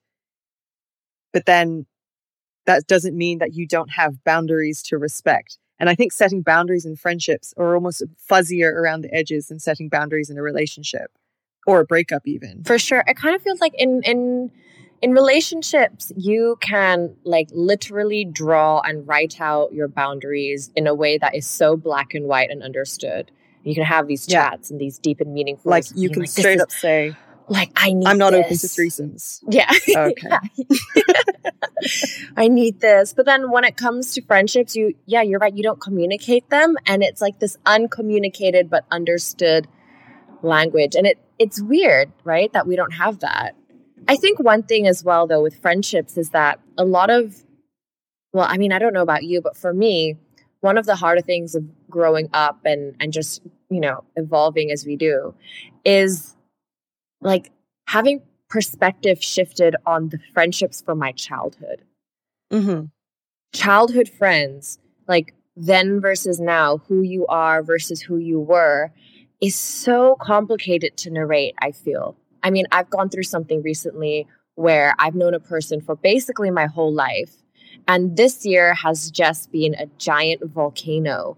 But 1.33 1.45
then 1.45 1.87
that 2.65 2.85
doesn't 2.85 3.17
mean 3.17 3.39
that 3.39 3.53
you 3.53 3.65
don't 3.65 3.91
have 3.91 4.23
boundaries 4.23 4.83
to 4.83 4.97
respect. 4.97 5.57
And 5.79 5.89
I 5.89 5.95
think 5.95 6.11
setting 6.11 6.41
boundaries 6.41 6.85
in 6.85 6.95
friendships 6.95 7.53
are 7.57 7.73
almost 7.73 8.03
fuzzier 8.29 8.71
around 8.71 9.01
the 9.01 9.13
edges 9.13 9.47
than 9.47 9.59
setting 9.59 9.89
boundaries 9.89 10.29
in 10.29 10.37
a 10.37 10.41
relationship 10.41 11.11
or 11.65 11.79
a 11.79 11.85
breakup 11.85 12.23
even. 12.25 12.63
For 12.63 12.77
sure. 12.77 13.03
It 13.07 13.15
kind 13.15 13.35
of 13.35 13.41
feels 13.41 13.61
like 13.61 13.73
in 13.77 14.01
in 14.03 14.51
in 15.01 15.11
relationships, 15.11 16.11
you 16.15 16.57
can 16.61 17.15
like 17.23 17.49
literally 17.51 18.25
draw 18.25 18.81
and 18.81 19.07
write 19.07 19.39
out 19.39 19.73
your 19.73 19.87
boundaries 19.87 20.71
in 20.75 20.87
a 20.87 20.93
way 20.93 21.17
that 21.17 21.35
is 21.35 21.47
so 21.47 21.77
black 21.77 22.13
and 22.13 22.25
white 22.25 22.49
and 22.49 22.63
understood. 22.63 23.31
You 23.63 23.75
can 23.75 23.83
have 23.83 24.07
these 24.07 24.25
chats 24.25 24.69
yeah. 24.69 24.73
and 24.73 24.81
these 24.81 24.99
deep 24.99 25.21
and 25.21 25.33
meaningful. 25.33 25.69
Like 25.69 25.85
you 25.95 26.09
can 26.09 26.21
like, 26.21 26.29
straight 26.29 26.61
up 26.61 26.71
say, 26.71 27.15
like 27.47 27.71
I 27.75 27.93
need. 27.93 28.07
I'm 28.07 28.17
not 28.17 28.31
this. 28.31 28.45
open 28.45 28.57
to 28.57 28.67
threesomes. 28.67 29.43
Yeah. 29.49 29.71
Okay. 29.95 30.29
I 32.37 32.47
need 32.47 32.81
this, 32.81 33.13
but 33.13 33.25
then 33.25 33.51
when 33.51 33.63
it 33.63 33.77
comes 33.77 34.13
to 34.13 34.21
friendships, 34.21 34.75
you 34.75 34.95
yeah, 35.05 35.21
you're 35.21 35.39
right. 35.39 35.55
You 35.55 35.63
don't 35.63 35.79
communicate 35.79 36.49
them, 36.49 36.75
and 36.85 37.03
it's 37.03 37.21
like 37.21 37.39
this 37.39 37.57
uncommunicated 37.65 38.69
but 38.69 38.85
understood 38.91 39.67
language, 40.41 40.95
and 40.95 41.07
it 41.07 41.17
it's 41.37 41.61
weird, 41.61 42.11
right? 42.23 42.51
That 42.53 42.67
we 42.67 42.75
don't 42.75 42.91
have 42.91 43.19
that. 43.19 43.55
I 44.09 44.15
think 44.15 44.39
one 44.39 44.63
thing 44.63 44.87
as 44.87 45.03
well, 45.03 45.27
though, 45.27 45.43
with 45.43 45.61
friendships 45.61 46.17
is 46.17 46.31
that 46.31 46.59
a 46.79 46.83
lot 46.83 47.11
of, 47.11 47.43
well, 48.33 48.47
I 48.49 48.57
mean, 48.57 48.71
I 48.71 48.79
don't 48.79 48.91
know 48.91 49.03
about 49.03 49.23
you, 49.23 49.39
but 49.39 49.55
for 49.55 49.71
me, 49.71 50.17
one 50.61 50.79
of 50.79 50.87
the 50.87 50.95
harder 50.95 51.21
things 51.21 51.53
of 51.53 51.63
growing 51.89 52.27
up 52.33 52.59
and 52.65 52.95
and 52.99 53.13
just 53.13 53.41
you 53.69 53.79
know 53.79 54.03
evolving 54.15 54.71
as 54.71 54.85
we 54.85 54.95
do 54.95 55.33
is 55.85 56.35
like 57.21 57.51
having 57.87 58.21
perspective 58.49 59.23
shifted 59.23 59.75
on 59.85 60.09
the 60.09 60.19
friendships 60.33 60.81
from 60.81 60.97
my 60.97 61.11
childhood. 61.11 61.83
Mm-hmm. 62.51 62.85
Childhood 63.53 64.09
friends, 64.09 64.79
like 65.07 65.35
then 65.55 66.01
versus 66.01 66.39
now, 66.39 66.77
who 66.87 67.03
you 67.03 67.27
are 67.27 67.61
versus 67.61 68.01
who 68.01 68.17
you 68.17 68.39
were, 68.39 68.91
is 69.39 69.55
so 69.55 70.17
complicated 70.19 70.97
to 70.97 71.11
narrate, 71.11 71.53
I 71.59 71.71
feel. 71.71 72.17
I 72.43 72.49
mean, 72.49 72.65
I've 72.71 72.89
gone 72.89 73.09
through 73.09 73.23
something 73.23 73.61
recently 73.61 74.27
where 74.55 74.93
I've 74.99 75.15
known 75.15 75.33
a 75.33 75.39
person 75.39 75.81
for 75.81 75.95
basically 75.95 76.51
my 76.51 76.65
whole 76.65 76.93
life. 76.93 77.31
And 77.87 78.17
this 78.17 78.45
year 78.45 78.73
has 78.73 79.09
just 79.09 79.51
been 79.51 79.73
a 79.75 79.85
giant 79.97 80.43
volcano 80.43 81.37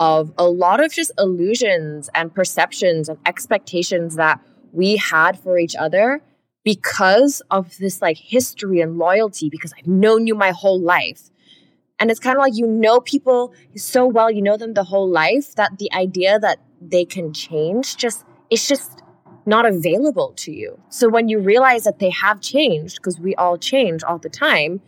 of 0.00 0.32
a 0.38 0.48
lot 0.48 0.82
of 0.82 0.92
just 0.92 1.12
illusions 1.18 2.10
and 2.14 2.34
perceptions 2.34 3.08
and 3.08 3.18
expectations 3.26 4.16
that 4.16 4.40
we 4.72 4.96
had 4.96 5.38
for 5.38 5.58
each 5.58 5.76
other 5.76 6.20
because 6.64 7.42
of 7.50 7.76
this 7.78 8.00
like 8.00 8.16
history 8.16 8.80
and 8.80 8.98
loyalty, 8.98 9.48
because 9.50 9.72
I've 9.78 9.86
known 9.86 10.26
you 10.26 10.34
my 10.34 10.50
whole 10.50 10.80
life. 10.80 11.30
And 12.00 12.10
it's 12.10 12.18
kind 12.18 12.36
of 12.36 12.40
like 12.40 12.56
you 12.56 12.66
know 12.66 13.00
people 13.00 13.54
so 13.76 14.06
well, 14.06 14.30
you 14.30 14.42
know 14.42 14.56
them 14.56 14.74
the 14.74 14.84
whole 14.84 15.08
life 15.08 15.54
that 15.54 15.78
the 15.78 15.92
idea 15.92 16.38
that 16.38 16.58
they 16.80 17.04
can 17.04 17.32
change 17.32 17.96
just, 17.96 18.24
it's 18.50 18.66
just 18.66 19.03
not 19.46 19.66
available 19.66 20.32
to 20.36 20.52
you. 20.52 20.80
So 20.88 21.08
when 21.08 21.28
you 21.28 21.38
realize 21.38 21.84
that 21.84 21.98
they 21.98 22.10
have 22.10 22.40
changed, 22.40 22.96
because 22.96 23.18
we 23.20 23.34
all 23.34 23.58
change 23.58 24.02
all 24.02 24.18
the 24.18 24.28
time, 24.28 24.80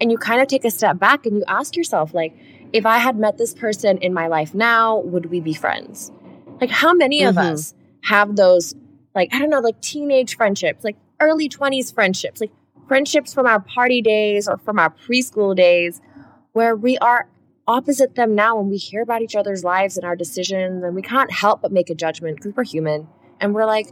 and 0.00 0.12
you 0.12 0.18
kind 0.18 0.40
of 0.40 0.48
take 0.48 0.64
a 0.64 0.70
step 0.70 0.98
back 0.98 1.26
and 1.26 1.36
you 1.36 1.44
ask 1.48 1.76
yourself, 1.76 2.14
like, 2.14 2.36
if 2.72 2.84
I 2.84 2.98
had 2.98 3.16
met 3.16 3.38
this 3.38 3.54
person 3.54 3.98
in 3.98 4.12
my 4.12 4.26
life 4.26 4.54
now, 4.54 4.98
would 4.98 5.26
we 5.26 5.40
be 5.40 5.54
friends? 5.54 6.12
Like, 6.60 6.70
how 6.70 6.92
many 6.92 7.20
mm-hmm. 7.20 7.30
of 7.30 7.38
us 7.38 7.74
have 8.04 8.36
those, 8.36 8.74
like, 9.14 9.32
I 9.32 9.38
don't 9.38 9.50
know, 9.50 9.60
like 9.60 9.80
teenage 9.80 10.36
friendships, 10.36 10.84
like 10.84 10.96
early 11.20 11.48
20s 11.48 11.94
friendships, 11.94 12.40
like 12.40 12.52
friendships 12.88 13.32
from 13.34 13.46
our 13.46 13.60
party 13.60 14.02
days 14.02 14.46
or 14.48 14.58
from 14.58 14.78
our 14.78 14.90
preschool 14.90 15.56
days, 15.56 16.00
where 16.52 16.76
we 16.76 16.98
are 16.98 17.28
opposite 17.66 18.14
them 18.14 18.34
now 18.34 18.60
and 18.60 18.70
we 18.70 18.76
hear 18.76 19.02
about 19.02 19.22
each 19.22 19.34
other's 19.34 19.64
lives 19.64 19.96
and 19.96 20.06
our 20.06 20.14
decisions, 20.14 20.84
and 20.84 20.94
we 20.94 21.02
can't 21.02 21.32
help 21.32 21.62
but 21.62 21.72
make 21.72 21.90
a 21.90 21.94
judgment 21.94 22.36
because 22.36 22.54
we're 22.54 22.64
human 22.64 23.08
and 23.40 23.54
we're 23.54 23.66
like, 23.66 23.88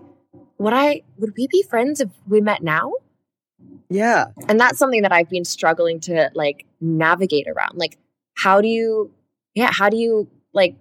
would 0.59 0.73
I 0.73 1.03
would 1.19 1.35
we 1.37 1.47
be 1.49 1.63
friends 1.63 2.01
if 2.01 2.11
we 2.27 2.41
met 2.41 2.63
now? 2.63 2.93
Yeah. 3.89 4.27
And 4.49 4.59
that's 4.59 4.79
something 4.79 5.03
that 5.03 5.13
I've 5.13 5.29
been 5.29 5.45
struggling 5.45 6.01
to 6.01 6.31
like 6.35 6.67
navigate 6.81 7.49
around. 7.49 7.77
Like 7.77 7.99
how 8.35 8.61
do 8.61 8.69
you 8.69 9.13
yeah, 9.55 9.71
how 9.73 9.89
do 9.89 9.97
you 9.97 10.29
like 10.53 10.77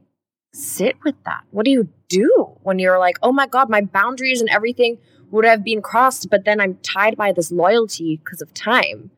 sit 0.53 0.96
with 1.03 1.15
that? 1.25 1.43
What 1.51 1.65
do 1.65 1.72
you 1.72 1.89
do 2.08 2.58
when 2.63 2.79
you're 2.79 3.00
like, 3.00 3.17
"Oh 3.22 3.32
my 3.32 3.48
god, 3.48 3.70
my 3.70 3.82
boundaries 3.82 4.41
and 4.41 4.50
everything 4.50 4.98
would 5.32 5.46
have 5.46 5.63
been 5.63 5.82
crossed, 5.82 6.29
but 6.29 6.46
then 6.46 6.60
I'm 6.60 6.75
tied 6.77 7.17
by 7.17 7.32
this 7.32 7.51
loyalty 7.51 8.17
because 8.17 8.41
of 8.41 8.53
time." 8.53 9.12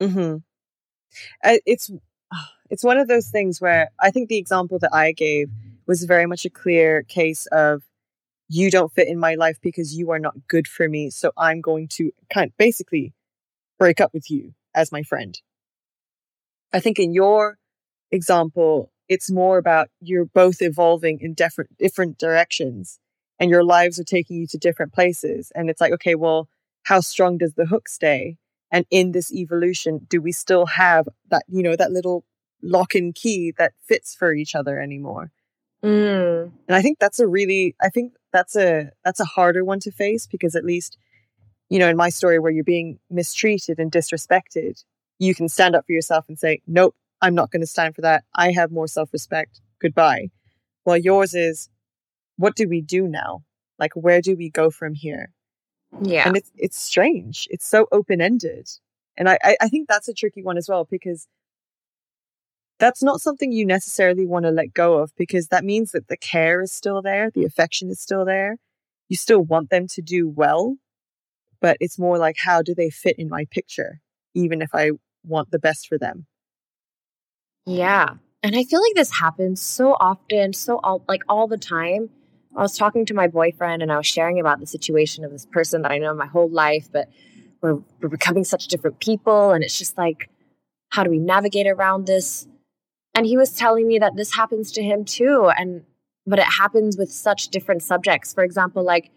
Mhm. 0.00 0.42
Uh, 1.44 1.56
it's 1.66 1.90
it's 2.70 2.84
one 2.84 2.98
of 2.98 3.08
those 3.08 3.28
things 3.28 3.60
where 3.60 3.90
I 4.00 4.10
think 4.10 4.28
the 4.28 4.38
example 4.38 4.78
that 4.80 4.94
I 4.94 5.12
gave 5.12 5.50
was 5.86 6.04
very 6.04 6.26
much 6.26 6.44
a 6.44 6.50
clear 6.50 7.02
case 7.02 7.46
of 7.46 7.82
you 8.48 8.70
don't 8.70 8.92
fit 8.92 9.08
in 9.08 9.18
my 9.18 9.34
life 9.34 9.58
because 9.60 9.94
you 9.96 10.10
are 10.10 10.18
not 10.18 10.48
good 10.48 10.66
for 10.66 10.88
me. 10.88 11.10
So 11.10 11.32
I'm 11.36 11.60
going 11.60 11.88
to 11.92 12.12
kind 12.32 12.50
of 12.50 12.56
basically 12.56 13.12
break 13.78 14.00
up 14.00 14.12
with 14.14 14.30
you 14.30 14.54
as 14.74 14.90
my 14.90 15.02
friend. 15.02 15.38
I 16.72 16.80
think 16.80 16.98
in 16.98 17.12
your 17.12 17.58
example, 18.10 18.90
it's 19.08 19.30
more 19.30 19.58
about 19.58 19.88
you're 20.00 20.24
both 20.24 20.56
evolving 20.60 21.20
in 21.20 21.34
different, 21.34 21.76
different 21.78 22.18
directions 22.18 22.98
and 23.38 23.50
your 23.50 23.64
lives 23.64 23.98
are 23.98 24.04
taking 24.04 24.36
you 24.36 24.46
to 24.48 24.58
different 24.58 24.92
places. 24.92 25.52
And 25.54 25.70
it's 25.70 25.80
like, 25.80 25.92
okay, 25.92 26.14
well, 26.14 26.48
how 26.84 27.00
strong 27.00 27.38
does 27.38 27.54
the 27.54 27.66
hook 27.66 27.88
stay? 27.88 28.36
And 28.70 28.84
in 28.90 29.12
this 29.12 29.32
evolution, 29.32 30.06
do 30.08 30.20
we 30.20 30.32
still 30.32 30.66
have 30.66 31.08
that, 31.30 31.44
you 31.48 31.62
know, 31.62 31.76
that 31.76 31.92
little 31.92 32.24
lock 32.62 32.94
and 32.94 33.14
key 33.14 33.52
that 33.56 33.72
fits 33.86 34.14
for 34.14 34.34
each 34.34 34.54
other 34.54 34.78
anymore? 34.80 35.30
Mm. 35.82 36.50
And 36.66 36.76
I 36.76 36.82
think 36.82 36.98
that's 36.98 37.20
a 37.20 37.26
really, 37.26 37.74
I 37.80 37.88
think 37.88 38.14
that's 38.32 38.56
a 38.56 38.90
that's 39.04 39.20
a 39.20 39.24
harder 39.24 39.64
one 39.64 39.80
to 39.80 39.90
face 39.90 40.26
because 40.26 40.54
at 40.56 40.64
least, 40.64 40.98
you 41.68 41.78
know, 41.78 41.88
in 41.88 41.96
my 41.96 42.08
story 42.08 42.38
where 42.38 42.50
you're 42.50 42.64
being 42.64 42.98
mistreated 43.10 43.78
and 43.78 43.92
disrespected, 43.92 44.82
you 45.18 45.34
can 45.34 45.48
stand 45.48 45.76
up 45.76 45.86
for 45.86 45.92
yourself 45.92 46.26
and 46.28 46.38
say, 46.38 46.60
"Nope, 46.66 46.94
I'm 47.22 47.34
not 47.34 47.50
going 47.50 47.60
to 47.60 47.66
stand 47.66 47.94
for 47.94 48.02
that. 48.02 48.24
I 48.34 48.52
have 48.52 48.72
more 48.72 48.88
self-respect. 48.88 49.60
Goodbye." 49.80 50.30
While 50.84 50.98
yours 50.98 51.34
is, 51.34 51.68
what 52.38 52.56
do 52.56 52.68
we 52.68 52.80
do 52.80 53.06
now? 53.06 53.42
Like, 53.78 53.92
where 53.94 54.20
do 54.20 54.36
we 54.36 54.48
go 54.48 54.70
from 54.70 54.94
here? 54.94 55.32
Yeah, 56.02 56.26
and 56.26 56.36
it's 56.36 56.50
it's 56.56 56.80
strange. 56.80 57.46
It's 57.50 57.66
so 57.66 57.86
open 57.92 58.20
ended, 58.20 58.68
and 59.16 59.28
I 59.28 59.38
I 59.60 59.68
think 59.68 59.88
that's 59.88 60.08
a 60.08 60.14
tricky 60.14 60.42
one 60.42 60.58
as 60.58 60.68
well 60.68 60.84
because 60.90 61.28
that's 62.78 63.02
not 63.02 63.20
something 63.20 63.52
you 63.52 63.66
necessarily 63.66 64.26
want 64.26 64.44
to 64.44 64.50
let 64.50 64.72
go 64.72 64.98
of 64.98 65.12
because 65.16 65.48
that 65.48 65.64
means 65.64 65.92
that 65.92 66.08
the 66.08 66.16
care 66.16 66.60
is 66.62 66.72
still 66.72 67.02
there, 67.02 67.30
the 67.30 67.44
affection 67.44 67.90
is 67.90 68.00
still 68.00 68.24
there. 68.24 68.56
You 69.08 69.16
still 69.16 69.40
want 69.40 69.70
them 69.70 69.86
to 69.88 70.02
do 70.02 70.28
well, 70.28 70.76
but 71.60 71.76
it's 71.80 71.98
more 71.98 72.18
like, 72.18 72.36
how 72.44 72.62
do 72.62 72.74
they 72.74 72.90
fit 72.90 73.18
in 73.18 73.28
my 73.28 73.46
picture, 73.50 74.00
even 74.34 74.62
if 74.62 74.70
I 74.74 74.92
want 75.24 75.50
the 75.50 75.58
best 75.58 75.88
for 75.88 75.98
them? 75.98 76.26
Yeah. 77.66 78.14
And 78.42 78.54
I 78.54 78.64
feel 78.64 78.80
like 78.80 78.94
this 78.94 79.18
happens 79.18 79.60
so 79.60 79.96
often, 79.98 80.52
so 80.52 80.78
all, 80.84 81.02
like 81.08 81.22
all 81.28 81.48
the 81.48 81.58
time. 81.58 82.10
I 82.56 82.62
was 82.62 82.76
talking 82.76 83.04
to 83.06 83.14
my 83.14 83.28
boyfriend 83.28 83.82
and 83.82 83.92
I 83.92 83.96
was 83.96 84.06
sharing 84.06 84.40
about 84.40 84.60
the 84.60 84.66
situation 84.66 85.24
of 85.24 85.30
this 85.30 85.46
person 85.46 85.82
that 85.82 85.90
I 85.90 85.98
know 85.98 86.14
my 86.14 86.26
whole 86.26 86.48
life, 86.48 86.88
but 86.92 87.08
we're, 87.60 87.78
we're 88.00 88.08
becoming 88.08 88.44
such 88.44 88.68
different 88.68 89.00
people. 89.00 89.50
And 89.50 89.64
it's 89.64 89.78
just 89.78 89.98
like, 89.98 90.30
how 90.90 91.02
do 91.02 91.10
we 91.10 91.18
navigate 91.18 91.66
around 91.66 92.06
this? 92.06 92.46
And 93.18 93.26
he 93.26 93.36
was 93.36 93.50
telling 93.50 93.88
me 93.88 93.98
that 93.98 94.14
this 94.14 94.32
happens 94.32 94.70
to 94.70 94.80
him 94.80 95.04
too. 95.04 95.50
And, 95.58 95.82
but 96.24 96.38
it 96.38 96.44
happens 96.44 96.96
with 96.96 97.10
such 97.10 97.48
different 97.48 97.82
subjects. 97.82 98.32
For 98.32 98.44
example, 98.44 98.84
like 98.84 99.10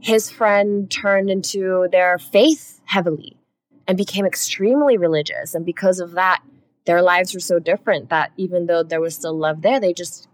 his 0.00 0.28
friend 0.28 0.90
turned 0.90 1.30
into 1.30 1.86
their 1.92 2.18
faith 2.18 2.80
heavily 2.84 3.36
and 3.86 3.96
became 3.96 4.26
extremely 4.26 4.96
religious. 4.96 5.54
And 5.54 5.64
because 5.64 6.00
of 6.00 6.14
that, 6.14 6.42
their 6.84 7.00
lives 7.00 7.32
were 7.32 7.38
so 7.38 7.60
different 7.60 8.08
that 8.08 8.32
even 8.36 8.66
though 8.66 8.82
there 8.82 9.00
was 9.00 9.14
still 9.14 9.38
love 9.38 9.62
there, 9.62 9.78
they 9.78 9.92
just 9.92 10.26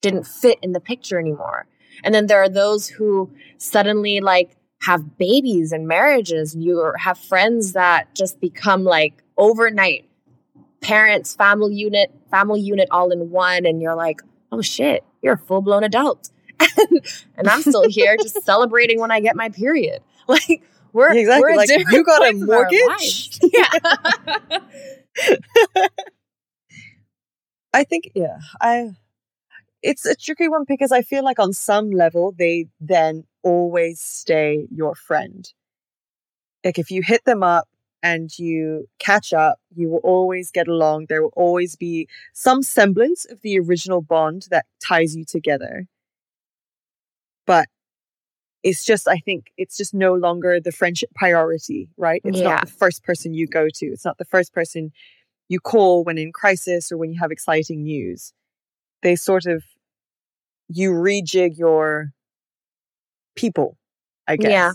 didn't 0.00 0.24
fit 0.24 0.60
in 0.62 0.70
the 0.70 0.78
picture 0.78 1.18
anymore. 1.18 1.66
And 2.04 2.14
then 2.14 2.28
there 2.28 2.40
are 2.40 2.48
those 2.48 2.86
who 2.86 3.32
suddenly 3.58 4.20
like 4.20 4.56
have 4.82 5.18
babies 5.18 5.72
and 5.72 5.88
marriages. 5.88 6.54
You 6.54 6.92
have 7.00 7.18
friends 7.18 7.72
that 7.72 8.14
just 8.14 8.40
become 8.40 8.84
like 8.84 9.24
overnight 9.36 10.08
parents, 10.84 11.34
family 11.34 11.74
unit, 11.74 12.12
family 12.30 12.60
unit 12.60 12.88
all 12.90 13.10
in 13.10 13.30
one, 13.30 13.64
and 13.64 13.80
you're 13.80 13.96
like, 13.96 14.20
oh 14.52 14.60
shit, 14.60 15.02
you're 15.22 15.34
a 15.34 15.38
full 15.38 15.62
blown 15.62 15.82
adult. 15.82 16.30
and 17.36 17.48
I'm 17.48 17.62
still 17.62 17.88
here 17.88 18.16
just 18.22 18.44
celebrating 18.44 19.00
when 19.00 19.10
I 19.10 19.20
get 19.20 19.34
my 19.34 19.48
period. 19.48 20.02
Like 20.26 20.62
we're 20.94 21.12
exactly. 21.12 21.52
we're 21.52 21.56
Like, 21.56 21.68
you 21.68 22.02
got 22.02 22.22
a 22.22 22.32
points 22.32 22.42
of 22.44 22.48
our 22.48 22.56
mortgage? 22.56 23.38
Yeah. 23.52 24.58
I 27.74 27.84
think, 27.84 28.10
yeah, 28.14 28.38
I. 28.58 28.92
It's 29.82 30.06
a 30.06 30.16
tricky 30.16 30.48
one 30.48 30.64
because 30.66 30.92
I 30.92 31.02
feel 31.02 31.22
like 31.22 31.38
on 31.38 31.52
some 31.52 31.90
level 31.90 32.32
they 32.38 32.68
then 32.80 33.24
always 33.42 34.00
stay 34.00 34.66
your 34.70 34.94
friend. 34.94 35.46
Like 36.64 36.78
if 36.78 36.90
you 36.90 37.02
hit 37.02 37.26
them 37.26 37.42
up 37.42 37.68
and 38.04 38.38
you 38.38 38.86
catch 38.98 39.32
up, 39.32 39.58
you 39.74 39.88
will 39.88 40.02
always 40.04 40.50
get 40.50 40.68
along. 40.68 41.06
There 41.08 41.22
will 41.22 41.32
always 41.34 41.74
be 41.74 42.06
some 42.34 42.62
semblance 42.62 43.24
of 43.24 43.40
the 43.40 43.58
original 43.58 44.02
bond 44.02 44.46
that 44.50 44.66
ties 44.86 45.16
you 45.16 45.24
together. 45.24 45.86
But 47.46 47.66
it's 48.62 48.84
just, 48.84 49.08
I 49.08 49.16
think 49.16 49.46
it's 49.56 49.76
just 49.78 49.94
no 49.94 50.12
longer 50.12 50.60
the 50.60 50.70
friendship 50.70 51.08
priority, 51.14 51.88
right? 51.96 52.20
It's 52.24 52.38
Yeah. 52.38 52.50
not 52.50 52.66
the 52.66 52.72
first 52.72 53.02
person 53.04 53.32
you 53.32 53.46
go 53.46 53.68
to. 53.72 53.86
It's 53.86 54.04
not 54.04 54.18
the 54.18 54.26
first 54.26 54.52
person 54.52 54.92
you 55.48 55.58
call 55.58 56.04
when 56.04 56.18
in 56.18 56.30
crisis 56.30 56.92
or 56.92 56.98
when 56.98 57.10
you 57.10 57.18
have 57.20 57.30
exciting 57.30 57.84
news. 57.84 58.34
They 59.02 59.16
sort 59.16 59.46
of, 59.46 59.64
you 60.68 60.92
rejig 60.92 61.56
your 61.56 62.12
people, 63.34 63.78
I 64.28 64.36
guess. 64.36 64.50
Yeah. 64.50 64.72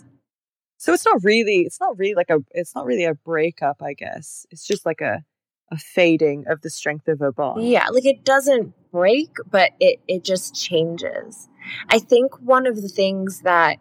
So 0.80 0.94
it's 0.94 1.06
not 1.06 1.22
really, 1.24 1.60
it's 1.62 1.80
not 1.82 1.98
really 2.00 2.16
like 2.16 2.30
a, 2.30 2.40
it's 2.52 2.74
not 2.74 2.86
really 2.86 3.04
a 3.04 3.14
breakup, 3.14 3.82
I 3.84 3.94
guess. 3.94 4.46
It's 4.50 4.66
just 4.66 4.86
like 4.86 5.02
a, 5.02 5.24
a 5.72 5.78
fading 5.78 6.46
of 6.48 6.62
the 6.62 6.70
strength 6.70 7.10
of 7.10 7.22
a 7.22 7.34
bond. 7.34 7.68
Yeah, 7.68 7.90
like 7.90 8.06
it 8.06 8.24
doesn't 8.24 8.74
break, 8.92 9.30
but 9.52 9.72
it 9.80 10.00
it 10.08 10.24
just 10.24 10.56
changes. 10.56 11.50
I 11.90 12.00
think 12.00 12.34
one 12.40 12.66
of 12.66 12.82
the 12.82 12.88
things 12.88 13.42
that 13.42 13.78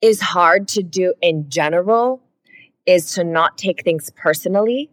is 0.00 0.20
hard 0.20 0.68
to 0.68 0.82
do 0.84 1.12
in 1.20 1.50
general 1.50 2.22
is 2.86 3.12
to 3.14 3.24
not 3.24 3.58
take 3.58 3.82
things 3.84 4.10
personally 4.16 4.90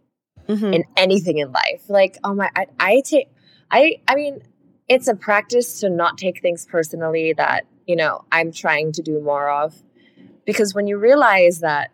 Mhm. 0.48 0.74
in 0.74 0.84
anything 0.96 1.38
in 1.38 1.52
life. 1.52 1.84
Like, 1.88 2.18
oh 2.24 2.34
my, 2.34 2.50
I, 2.56 2.66
I 2.78 3.02
take, 3.04 3.28
I, 3.70 4.00
I 4.08 4.14
mean, 4.16 4.40
it's 4.88 5.06
a 5.06 5.14
practice 5.14 5.78
to 5.80 5.88
not 5.88 6.18
take 6.18 6.42
things 6.42 6.66
personally 6.66 7.32
that 7.34 7.66
you 7.86 7.94
know 7.94 8.24
I'm 8.32 8.50
trying 8.50 8.90
to 8.92 9.02
do 9.02 9.20
more 9.20 9.48
of, 9.48 9.80
because 10.50 10.74
when 10.74 10.88
you 10.88 10.98
realize 10.98 11.60
that, 11.60 11.92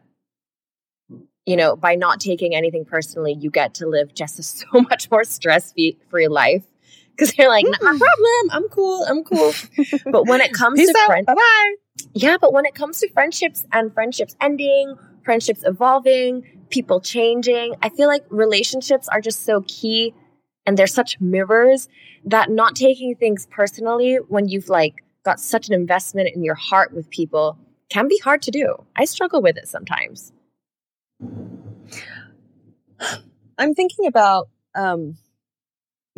you 1.45 1.57
know, 1.57 1.77
by 1.77 1.95
not 1.95 2.21
taking 2.21 2.55
anything 2.55 2.87
personally, 2.87 3.37
you 3.39 3.51
get 3.51 3.75
to 3.75 3.87
live 3.87 4.15
just 4.15 4.39
a 4.39 4.43
so 4.43 4.67
much 4.73 5.11
more 5.11 5.25
stress 5.25 5.75
free 6.09 6.29
life. 6.29 6.65
Because 7.11 7.37
you're 7.37 7.51
like, 7.51 7.67
not 7.67 7.83
my 7.83 7.99
problem. 7.99 8.51
I'm 8.51 8.69
cool. 8.71 9.05
I'm 9.05 9.25
cool. 9.25 9.53
But 10.11 10.27
when 10.27 10.41
it 10.41 10.53
comes 10.55 10.79
Peace 10.81 10.91
to 10.91 11.05
friends, 11.05 11.27
Bye 11.27 11.35
bye. 11.35 11.75
yeah, 12.15 12.39
but 12.41 12.55
when 12.55 12.65
it 12.65 12.75
comes 12.75 13.01
to 13.01 13.11
friendships 13.13 13.65
and 13.73 13.93
friendships 13.93 14.35
ending, 14.41 14.97
friendships 15.23 15.63
evolving, 15.67 16.45
people 16.71 16.99
changing, 17.01 17.75
I 17.83 17.91
feel 17.91 18.09
like 18.09 18.25
relationships 18.31 19.07
are 19.09 19.21
just 19.21 19.45
so 19.45 19.65
key 19.69 20.15
and 20.65 20.79
they're 20.79 20.87
such 20.87 21.21
mirrors 21.21 21.89
that 22.25 22.51
not 22.51 22.75
taking 22.75 23.15
things 23.17 23.47
personally 23.51 24.17
when 24.29 24.49
you've 24.49 24.71
like 24.71 24.95
got 25.25 25.41
such 25.41 25.69
an 25.69 25.75
investment 25.75 26.31
in 26.35 26.43
your 26.43 26.55
heart 26.55 26.93
with 26.95 27.11
people 27.11 27.59
can 27.89 28.09
be 28.09 28.19
hard 28.19 28.43
to 28.43 28.51
do. 28.51 28.85
I 28.97 29.05
struggle 29.05 29.43
with 29.43 29.57
it 29.57 29.69
sometimes. 29.69 30.33
I'm 33.59 33.75
thinking 33.75 34.07
about 34.07 34.49
um, 34.75 35.17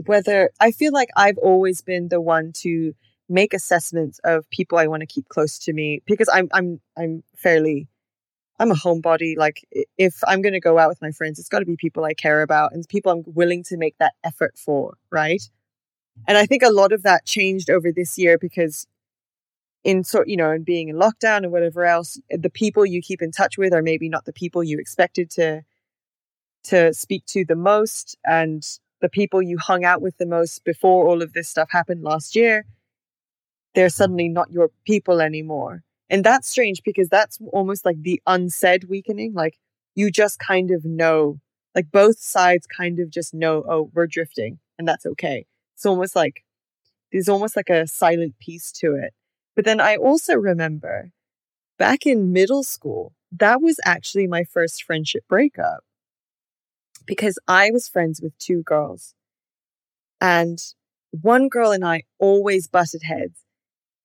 whether 0.07 0.51
I 0.61 0.71
feel 0.71 0.93
like 0.93 1.09
I've 1.17 1.39
always 1.39 1.83
been 1.83 2.09
the 2.09 2.21
one 2.21 2.53
to 2.59 2.95
make 3.29 3.53
assessments 3.53 4.21
of 4.25 4.49
people 4.51 4.79
I 4.79 4.87
want 4.87 5.01
to 5.01 5.07
keep 5.07 5.29
close 5.29 5.59
to 5.61 5.73
me 5.73 6.03
because 6.07 6.29
I'm 6.33 6.49
I'm 6.53 6.81
I'm 6.97 7.23
fairly 7.37 7.89
I'm 8.59 8.71
a 8.71 8.75
homebody. 8.75 9.37
Like 9.37 9.67
if 9.97 10.17
I'm 10.27 10.43
going 10.43 10.55
to 10.55 10.61
go 10.61 10.79
out 10.79 10.89
with 10.89 11.03
my 11.03 11.13
friends, 11.13 11.39
it's 11.39 11.49
got 11.49 11.61
to 11.61 11.67
be 11.67 11.77
people 11.77 12.05
I 12.05 12.15
care 12.15 12.43
about 12.43 12.73
and 12.73 12.89
people 12.89 13.13
I'm 13.13 13.23
willing 13.27 13.63
to 13.65 13.77
make 13.77 13.97
that 13.99 14.15
effort 14.25 14.55
for, 14.57 14.97
right? 15.11 15.43
And 16.27 16.37
I 16.37 16.47
think 16.47 16.63
a 16.63 16.71
lot 16.71 16.93
of 16.93 17.05
that 17.05 17.25
changed 17.25 17.71
over 17.71 17.93
this 17.93 18.19
year 18.19 18.39
because 18.39 18.87
in 19.85 20.05
sort 20.05 20.29
you 20.29 20.37
know, 20.37 20.51
in 20.51 20.65
being 20.65 20.89
in 20.89 20.97
lockdown 20.97 21.39
and 21.39 21.53
whatever 21.53 21.85
else, 21.85 22.21
the 22.31 22.51
people 22.51 22.85
you 22.85 23.01
keep 23.01 23.23
in 23.23 23.33
touch 23.33 23.57
with 23.57 23.73
are 23.73 23.83
maybe 23.83 24.09
not 24.09 24.25
the 24.25 24.33
people 24.33 24.63
you 24.63 24.79
expected 24.79 25.31
to 25.31 25.63
to 26.65 26.93
speak 26.93 27.25
to 27.27 27.45
the 27.45 27.57
most. 27.57 28.17
And 28.27 28.67
the 29.01 29.09
people 29.09 29.41
you 29.41 29.59
hung 29.59 29.85
out 29.85 30.03
with 30.03 30.19
the 30.19 30.27
most 30.27 30.65
before 30.65 31.07
all 31.07 31.23
of 31.23 31.33
this 31.33 31.49
stuff 31.49 31.69
happened 31.71 32.03
last 32.03 32.35
year 32.35 32.65
they're 33.75 33.89
suddenly 33.89 34.29
not 34.29 34.51
your 34.51 34.71
people 34.85 35.21
anymore. 35.21 35.83
And 36.11 36.25
that's 36.25 36.49
strange 36.49 36.83
because 36.85 37.09
that's 37.09 37.39
almost 37.53 37.85
like 37.85 38.03
the 38.03 38.21
unsaid 38.27 38.85
weakening. 38.89 39.35
Like 39.35 39.59
you 39.95 40.11
just 40.11 40.39
kind 40.39 40.71
of 40.71 40.85
know 40.85 41.39
like 41.75 41.91
both 41.93 42.19
sides 42.19 42.67
kind 42.67 42.99
of 42.99 43.11
just 43.11 43.35
know 43.35 43.65
oh 43.69 43.91
we're 43.95 44.07
drifting 44.07 44.59
and 44.79 44.89
that's 44.89 45.07
okay. 45.07 45.47
It's 45.77 45.87
almost 45.87 46.17
like 46.17 46.45
there's 47.13 47.29
almost 47.29 47.57
like 47.57 47.69
a 47.69 47.87
silent 47.87 48.39
piece 48.41 48.73
to 48.73 48.95
it 48.95 49.13
but 49.59 49.65
then 49.65 49.81
i 49.81 49.97
also 49.97 50.35
remember 50.35 51.11
back 51.79 52.07
in 52.07 52.33
middle 52.33 52.63
school 52.63 53.13
that 53.33 53.61
was 53.61 53.79
actually 53.85 54.27
my 54.27 54.45
first 54.45 54.83
friendship 54.85 55.25
breakup 55.29 55.83
because 57.09 57.39
I 57.49 57.71
was 57.73 57.89
friends 57.89 58.21
with 58.23 58.39
two 58.39 58.63
girls. 58.63 59.15
And 60.21 60.59
one 61.11 61.49
girl 61.49 61.73
and 61.73 61.85
I 61.85 62.05
always 62.19 62.69
butted 62.69 63.03
heads. 63.03 63.45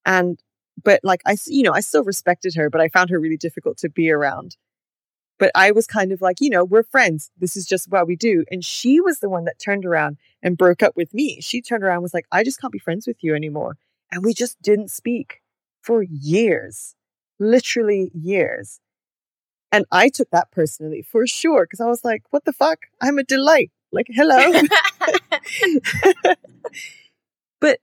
And, 0.05 0.41
but 0.81 1.01
like, 1.03 1.21
I, 1.25 1.35
you 1.47 1.63
know, 1.63 1.73
I 1.73 1.81
still 1.81 2.03
respected 2.03 2.55
her, 2.55 2.69
but 2.69 2.81
I 2.81 2.87
found 2.87 3.09
her 3.09 3.19
really 3.19 3.37
difficult 3.37 3.77
to 3.79 3.89
be 3.89 4.09
around. 4.09 4.57
But 5.37 5.51
I 5.53 5.71
was 5.71 5.85
kind 5.85 6.11
of 6.11 6.21
like, 6.21 6.37
you 6.39 6.49
know, 6.49 6.63
we're 6.63 6.83
friends. 6.83 7.29
This 7.37 7.57
is 7.57 7.65
just 7.65 7.91
what 7.91 8.07
we 8.07 8.15
do. 8.15 8.45
And 8.49 8.63
she 8.63 9.01
was 9.01 9.19
the 9.19 9.29
one 9.29 9.43
that 9.45 9.59
turned 9.59 9.85
around 9.85 10.17
and 10.41 10.57
broke 10.57 10.81
up 10.81 10.95
with 10.95 11.13
me. 11.13 11.41
She 11.41 11.61
turned 11.61 11.83
around 11.83 11.97
and 11.97 12.03
was 12.03 12.13
like, 12.13 12.27
I 12.31 12.43
just 12.43 12.61
can't 12.61 12.71
be 12.71 12.79
friends 12.79 13.05
with 13.05 13.17
you 13.21 13.35
anymore. 13.35 13.77
And 14.11 14.23
we 14.23 14.33
just 14.33 14.61
didn't 14.61 14.91
speak 14.91 15.41
for 15.83 16.01
years, 16.01 16.95
literally 17.39 18.09
years. 18.13 18.79
And 19.71 19.85
I 19.91 20.09
took 20.09 20.29
that 20.31 20.51
personally 20.51 21.01
for 21.01 21.27
sure 21.27 21.65
because 21.65 21.81
I 21.81 21.87
was 21.87 22.03
like, 22.03 22.23
what 22.29 22.45
the 22.45 22.53
fuck? 22.53 22.79
I'm 23.01 23.17
a 23.17 23.23
delight. 23.23 23.71
Like, 23.91 24.07
hello. 24.09 24.37
but 27.59 27.79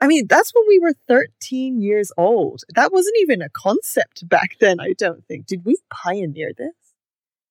I 0.00 0.06
mean, 0.06 0.26
that's 0.28 0.52
when 0.54 0.64
we 0.68 0.78
were 0.78 0.94
13 1.08 1.80
years 1.80 2.12
old. 2.16 2.62
That 2.74 2.92
wasn't 2.92 3.16
even 3.20 3.42
a 3.42 3.48
concept 3.50 4.28
back 4.28 4.56
then, 4.60 4.80
I 4.80 4.94
don't 4.96 5.26
think. 5.26 5.46
Did 5.46 5.64
we 5.64 5.76
pioneer 5.90 6.52
this? 6.56 6.74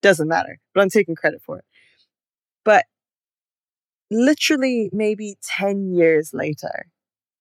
Doesn't 0.02 0.28
matter, 0.28 0.60
but 0.74 0.82
I'm 0.82 0.90
taking 0.90 1.16
credit 1.16 1.42
for 1.42 1.60
it. 1.60 1.66
But 2.64 2.86
literally, 4.10 4.90
maybe 4.94 5.36
10 5.44 5.94
years 5.94 6.34
later, 6.34 6.88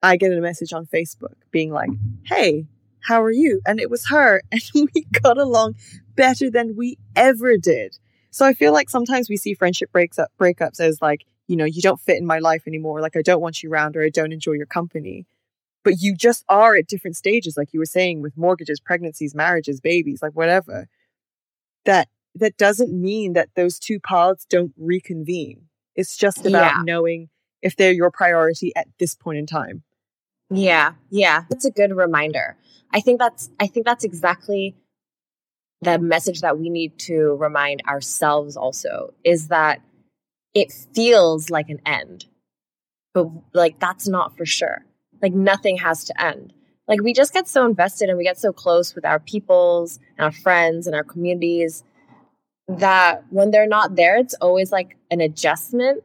I 0.02 0.16
get 0.16 0.32
a 0.32 0.40
message 0.40 0.72
on 0.72 0.87
Facebook 0.87 1.34
being 1.50 1.72
like, 1.72 1.90
hey, 2.24 2.66
how 3.00 3.22
are 3.22 3.32
you? 3.32 3.61
And 3.66 3.80
it 3.80 3.90
was 3.90 4.08
her. 4.08 4.42
And 4.52 4.88
we 4.94 5.06
got 5.22 5.38
along 5.38 5.74
better 6.14 6.50
than 6.50 6.76
we 6.76 6.98
ever 7.16 7.56
did. 7.56 7.98
So 8.30 8.44
I 8.46 8.52
feel 8.52 8.72
like 8.72 8.90
sometimes 8.90 9.28
we 9.28 9.37
see 9.37 9.54
friendship 9.54 9.90
breaks 9.92 10.18
up 10.18 10.30
breakups 10.38 10.80
as 10.80 11.00
like, 11.02 11.24
you 11.46 11.56
know, 11.56 11.64
you 11.64 11.80
don't 11.80 12.00
fit 12.00 12.18
in 12.18 12.26
my 12.26 12.38
life 12.38 12.64
anymore. 12.66 13.00
Like 13.00 13.16
I 13.16 13.22
don't 13.22 13.40
want 13.40 13.62
you 13.62 13.70
around 13.72 13.96
or 13.96 14.02
I 14.02 14.11
don't 14.11 14.32
enjoy 14.32 14.52
your 14.52 14.66
company. 14.66 15.26
But 15.84 16.00
you 16.00 16.14
just 16.14 16.44
are 16.48 16.76
at 16.76 16.87
different 16.87 17.16
stages, 17.16 17.56
like 17.56 17.72
you 17.72 17.78
were 17.78 17.87
saying, 17.87 18.20
with 18.20 18.37
mortgages, 18.37 18.80
pregnancies, 18.80 19.34
marriages, 19.34 19.80
babies, 19.80 20.20
like 20.22 20.32
whatever. 20.32 20.88
That 21.84 22.08
that 22.34 22.56
doesn't 22.56 22.92
mean 22.92 23.32
that 23.32 23.48
those 23.56 23.78
two 23.78 23.98
paths 23.98 24.44
don't 24.48 24.72
reconvene. 24.76 25.62
It's 25.96 26.16
just 26.16 26.44
about 26.46 26.76
Yeah. 26.76 26.82
knowing 26.84 27.30
if 27.62 27.74
they're 27.74 27.92
your 27.92 28.11
priority 28.11 28.74
at 28.76 28.87
this 28.98 29.14
point 29.14 29.38
in 29.38 29.46
time. 29.46 29.82
Yeah, 30.50 30.94
yeah. 31.11 31.44
That's 31.50 31.64
a 31.64 31.70
good 31.70 31.94
reminder. 31.94 32.56
I 32.92 33.00
think 33.00 33.18
that's 33.18 33.50
I 33.61 33.66
think 33.66 33.84
that's 33.84 34.04
exactly 34.04 34.74
the 35.82 35.98
message 35.98 36.40
that 36.40 36.58
we 36.58 36.70
need 36.70 36.98
to 36.98 37.37
remind 37.38 37.82
ourselves 37.87 38.56
also 38.56 39.14
is 39.24 39.48
that 39.48 39.80
it 40.54 40.72
feels 40.94 41.50
like 41.50 41.68
an 41.68 41.80
end. 41.87 42.26
But 43.14 43.28
like 43.52 43.78
that's 43.78 44.08
not 44.08 44.37
for 44.37 44.46
sure. 44.46 44.84
Like 45.22 45.34
nothing 45.34 45.78
has 45.78 46.04
to 46.04 46.22
end. 46.22 46.52
Like 46.87 47.02
we 47.02 47.12
just 47.12 47.34
get 47.34 47.46
so 47.46 47.66
invested 47.66 48.08
and 48.08 48.16
we 48.16 48.24
get 48.24 48.38
so 48.38 48.52
close 48.52 48.94
with 48.94 49.04
our 49.04 49.18
peoples 49.18 49.98
and 50.16 50.24
our 50.24 50.32
friends 50.32 50.87
and 50.87 50.96
our 50.96 51.04
communities 51.04 51.84
that 52.66 53.24
when 53.30 53.50
they're 53.50 53.66
not 53.68 53.96
there, 53.96 54.16
it's 54.18 54.34
always 54.34 54.72
like 54.72 54.96
an 55.11 55.20
adjustment. 55.20 56.02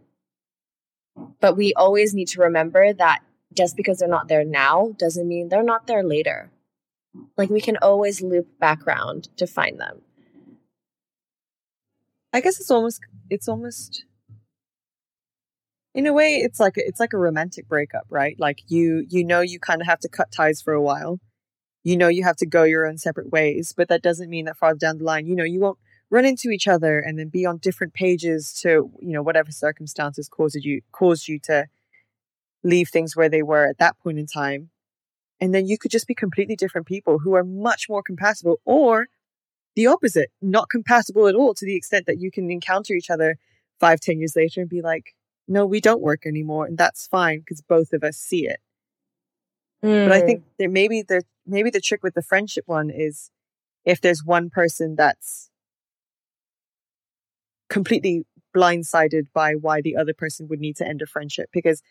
But 1.40 1.56
we 1.56 1.74
always 1.76 2.14
need 2.14 2.28
to 2.30 2.42
remember 2.42 2.92
that 2.94 3.22
just 3.56 3.76
because 3.76 4.00
they're 4.00 4.08
not 4.08 4.28
there 4.28 4.46
now 4.46 4.94
doesn't 4.98 5.28
mean 5.28 5.50
they're 5.50 5.64
not 5.64 5.88
there 5.88 6.04
later. 6.04 6.52
Like 7.38 7.50
we 7.50 7.62
can 7.62 7.78
always 7.78 8.22
loop 8.22 8.48
back 8.60 8.86
around 8.88 9.30
to 9.38 9.48
find 9.48 9.80
them. 9.80 10.02
I 12.34 12.42
guess 12.42 12.60
it's 12.60 12.72
almost 12.72 13.02
it's 13.30 13.48
almost 13.48 14.06
in 15.94 16.08
a 16.08 16.14
way 16.14 16.38
it's 16.38 16.60
like 16.60 16.78
a, 16.78 16.88
it's 16.88 17.00
like 17.00 17.14
a 17.14 17.18
romantic 17.18 17.68
breakup 17.68 18.06
right 18.10 18.36
like 18.40 18.60
you 18.68 19.06
you 19.08 19.24
know 19.24 19.42
you 19.42 19.60
kind 19.60 19.82
of 19.82 19.88
have 19.88 20.00
to 20.00 20.10
cut 20.10 20.32
ties 20.32 20.62
for 20.62 20.74
a 20.74 20.82
while 20.82 21.20
you 21.84 21.96
know 21.96 22.08
you 22.08 22.24
have 22.24 22.36
to 22.38 22.48
go 22.48 22.64
your 22.64 22.88
own 22.88 22.98
separate 22.98 23.32
ways 23.32 23.74
but 23.76 23.88
that 23.90 24.02
doesn't 24.02 24.30
mean 24.30 24.46
that 24.46 24.58
farther 24.58 24.80
down 24.80 24.98
the 24.98 25.04
line 25.04 25.28
you 25.28 25.36
know 25.36 25.44
you 25.44 25.60
won't 25.60 25.78
run 26.10 26.26
into 26.26 26.50
each 26.50 26.68
other 26.68 27.00
and 27.00 27.18
then 27.18 27.28
be 27.30 27.46
on 27.46 27.58
different 27.58 27.94
pages 27.94 28.54
to 28.54 28.92
you 29.00 29.14
know 29.14 29.22
whatever 29.22 29.52
circumstances 29.52 30.28
caused 30.28 30.58
you 30.64 30.82
caused 30.92 31.28
you 31.28 31.40
to 31.40 31.68
leave 32.64 32.90
things 32.90 33.16
where 33.16 33.30
they 33.30 33.44
were 33.44 33.68
at 33.68 33.78
that 33.78 33.98
point 34.00 34.20
in 34.20 34.26
time 34.26 34.70
and 35.42 35.54
then 35.54 35.68
you 35.68 35.78
could 35.78 35.92
just 35.92 36.08
be 36.08 36.16
completely 36.16 36.56
different 36.56 36.88
people 36.88 37.20
who 37.20 37.34
are 37.36 37.44
much 37.44 37.88
more 37.90 38.02
compatible 38.02 38.60
or 38.66 39.08
the 39.76 39.88
opposite 39.88 40.30
not 40.42 40.70
compatible 40.70 41.28
at 41.28 41.36
all 41.36 41.54
to 41.54 41.66
the 41.66 41.76
extent 41.76 42.06
that 42.06 42.20
you 42.20 42.32
can 42.32 42.50
encounter 42.50 42.94
each 42.94 43.10
other 43.10 43.38
five 43.80 44.00
ten 44.00 44.20
years 44.20 44.36
later 44.36 44.62
and 44.62 44.70
be 44.70 44.82
like 44.82 45.16
no, 45.48 45.66
we 45.66 45.82
don't 45.82 46.02
work 46.02 46.26
anymore, 46.26 46.66
and 46.66 46.78
that's 46.78 47.08
fine 47.08 47.40
because 47.40 47.62
both 47.62 47.94
of 47.94 48.04
us 48.04 48.18
see 48.18 48.48
it. 48.48 48.60
Mm. 49.84 50.08
But 50.08 50.14
I 50.14 50.22
think 50.22 50.42
hmm. 50.42 50.50
there 50.58 50.70
maybe 50.70 51.02
there 51.02 51.24
maybe 51.46 51.70
the 51.70 51.82
trick 51.82 52.04
with 52.04 52.14
the 52.14 52.22
friendship 52.22 52.64
one 52.68 52.90
is 52.90 53.30
if 53.84 54.00
there's 54.00 54.24
one 54.24 54.50
person 54.50 54.96
that's 54.96 55.50
completely 57.70 58.26
blindsided 58.56 59.24
by 59.34 59.54
why 59.54 59.82
the 59.82 59.98
other 59.98 60.14
person 60.14 60.48
would 60.48 60.60
need 60.60 60.78
to 60.78 60.88
end 60.88 61.02
a 61.02 61.06
friendship 61.06 61.50
because 61.52 61.82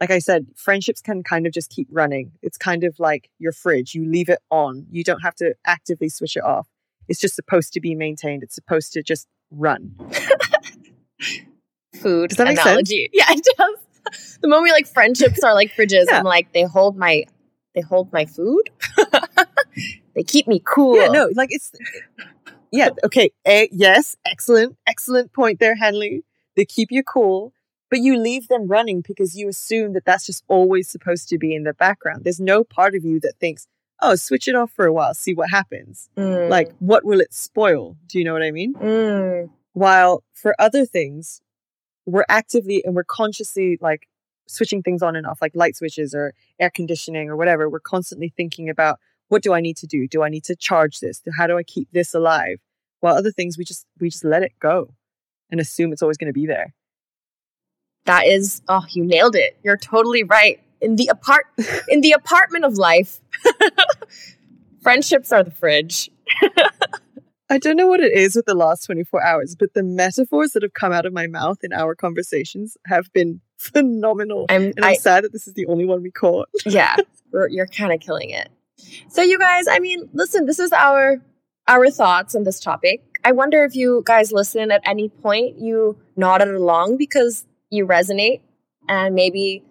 like 0.00 0.10
I 0.10 0.18
said, 0.18 0.46
friendships 0.56 1.00
can 1.00 1.22
kind 1.22 1.46
of 1.46 1.52
just 1.52 1.70
keep 1.70 1.88
running. 1.90 2.32
It's 2.42 2.56
kind 2.56 2.84
of 2.84 2.98
like 2.98 3.30
your 3.38 3.52
fridge. 3.52 3.94
You 3.94 4.08
leave 4.08 4.28
it 4.28 4.38
on. 4.50 4.86
You 4.90 5.02
don't 5.02 5.20
have 5.20 5.34
to 5.36 5.54
actively 5.66 6.08
switch 6.08 6.36
it 6.36 6.44
off. 6.44 6.68
It's 7.08 7.20
just 7.20 7.34
supposed 7.34 7.72
to 7.72 7.80
be 7.80 7.94
maintained. 7.94 8.42
It's 8.42 8.54
supposed 8.54 8.92
to 8.92 9.02
just 9.02 9.26
run. 9.50 9.94
food 11.96 12.30
does 12.30 12.36
that 12.36 12.46
make 12.46 12.60
analogy. 12.60 13.10
Sense? 13.12 13.26
Yeah, 13.28 13.36
it 13.36 13.46
does. 13.56 14.38
The 14.40 14.48
moment 14.48 14.72
like 14.72 14.86
friendships 14.86 15.42
are 15.42 15.54
like 15.54 15.72
fridges, 15.74 16.06
yeah. 16.08 16.18
I'm 16.18 16.24
like 16.24 16.52
they 16.52 16.62
hold 16.62 16.96
my 16.96 17.24
they 17.74 17.80
hold 17.82 18.12
my 18.12 18.24
food. 18.24 18.70
they 20.14 20.22
keep 20.22 20.46
me 20.48 20.62
cool. 20.64 20.96
Yeah, 20.96 21.08
no, 21.08 21.30
like 21.34 21.50
it's 21.52 21.72
yeah, 22.70 22.90
okay. 23.04 23.30
A, 23.46 23.68
yes, 23.72 24.16
excellent, 24.24 24.76
excellent 24.86 25.32
point 25.32 25.58
there, 25.60 25.74
Hanley. 25.74 26.24
They 26.56 26.64
keep 26.64 26.88
you 26.90 27.02
cool, 27.02 27.52
but 27.90 28.00
you 28.00 28.16
leave 28.16 28.48
them 28.48 28.66
running 28.66 29.02
because 29.06 29.36
you 29.36 29.48
assume 29.48 29.92
that 29.94 30.04
that's 30.04 30.26
just 30.26 30.44
always 30.48 30.88
supposed 30.88 31.28
to 31.28 31.38
be 31.38 31.54
in 31.54 31.64
the 31.64 31.74
background. 31.74 32.24
There's 32.24 32.40
no 32.40 32.64
part 32.64 32.94
of 32.94 33.04
you 33.04 33.20
that 33.20 33.34
thinks, 33.40 33.66
oh, 34.00 34.14
switch 34.14 34.48
it 34.48 34.54
off 34.54 34.70
for 34.70 34.86
a 34.86 34.92
while, 34.92 35.14
see 35.14 35.34
what 35.34 35.50
happens. 35.50 36.08
Mm. 36.16 36.48
Like, 36.48 36.72
what 36.78 37.04
will 37.04 37.20
it 37.20 37.32
spoil? 37.32 37.96
Do 38.06 38.18
you 38.18 38.24
know 38.24 38.32
what 38.32 38.42
I 38.42 38.50
mean? 38.50 38.74
Mm. 38.74 39.50
While 39.72 40.22
for 40.32 40.54
other 40.58 40.84
things, 40.84 41.40
we're 42.06 42.24
actively 42.28 42.82
and 42.84 42.94
we're 42.94 43.04
consciously 43.04 43.78
like 43.80 44.08
switching 44.46 44.82
things 44.82 45.02
on 45.02 45.16
and 45.16 45.26
off, 45.26 45.42
like 45.42 45.52
light 45.54 45.76
switches 45.76 46.14
or 46.14 46.34
air 46.58 46.70
conditioning 46.70 47.28
or 47.28 47.36
whatever. 47.36 47.68
We're 47.68 47.80
constantly 47.80 48.32
thinking 48.36 48.68
about 48.68 48.98
what 49.28 49.42
do 49.42 49.52
I 49.52 49.60
need 49.60 49.76
to 49.78 49.86
do? 49.86 50.08
Do 50.08 50.22
I 50.22 50.30
need 50.30 50.44
to 50.44 50.56
charge 50.56 51.00
this? 51.00 51.22
How 51.36 51.46
do 51.46 51.58
I 51.58 51.62
keep 51.62 51.88
this 51.92 52.14
alive? 52.14 52.60
While 53.00 53.14
other 53.14 53.30
things 53.30 53.58
we 53.58 53.64
just 53.64 53.86
we 54.00 54.10
just 54.10 54.24
let 54.24 54.42
it 54.42 54.52
go 54.58 54.94
and 55.50 55.60
assume 55.60 55.92
it's 55.92 56.02
always 56.02 56.16
going 56.16 56.32
to 56.32 56.38
be 56.38 56.46
there. 56.46 56.74
That 58.08 58.26
is 58.26 58.62
oh, 58.68 58.86
you 58.88 59.04
nailed 59.04 59.36
it. 59.36 59.58
You're 59.62 59.76
totally 59.76 60.24
right. 60.24 60.58
In 60.80 60.96
the 60.96 61.08
apart 61.08 61.44
in 61.88 62.00
the 62.00 62.12
apartment 62.12 62.64
of 62.64 62.78
life, 62.78 63.20
friendships 64.82 65.30
are 65.30 65.44
the 65.44 65.50
fridge. 65.50 66.10
I 67.50 67.58
don't 67.58 67.76
know 67.76 67.86
what 67.86 68.00
it 68.00 68.12
is 68.12 68.34
with 68.34 68.46
the 68.46 68.54
last 68.54 68.86
24 68.86 69.22
hours, 69.22 69.54
but 69.54 69.74
the 69.74 69.82
metaphors 69.82 70.52
that 70.52 70.62
have 70.62 70.72
come 70.72 70.90
out 70.90 71.04
of 71.04 71.12
my 71.12 71.26
mouth 71.26 71.58
in 71.62 71.74
our 71.74 71.94
conversations 71.94 72.78
have 72.86 73.12
been 73.12 73.42
phenomenal. 73.58 74.46
I'm, 74.48 74.62
and 74.62 74.74
I'm 74.78 74.92
I, 74.92 74.94
sad 74.94 75.24
that 75.24 75.32
this 75.32 75.46
is 75.46 75.52
the 75.52 75.66
only 75.66 75.84
one 75.84 76.02
we 76.02 76.10
caught. 76.10 76.48
yeah, 76.64 76.96
you're 77.50 77.66
kind 77.66 77.92
of 77.92 78.00
killing 78.00 78.30
it. 78.30 78.48
So, 79.10 79.20
you 79.20 79.38
guys, 79.38 79.68
I 79.68 79.80
mean, 79.80 80.08
listen, 80.14 80.46
this 80.46 80.58
is 80.58 80.72
our 80.72 81.18
our 81.66 81.90
thoughts 81.90 82.34
on 82.34 82.44
this 82.44 82.58
topic. 82.58 83.02
I 83.22 83.32
wonder 83.32 83.64
if 83.64 83.76
you 83.76 84.02
guys 84.06 84.32
listen 84.32 84.70
at 84.70 84.80
any 84.86 85.10
point, 85.10 85.58
you 85.58 85.98
nodded 86.16 86.48
along 86.48 86.96
because 86.96 87.44
you 87.70 87.86
resonate, 87.86 88.40
and 88.88 89.14
maybe 89.14 89.62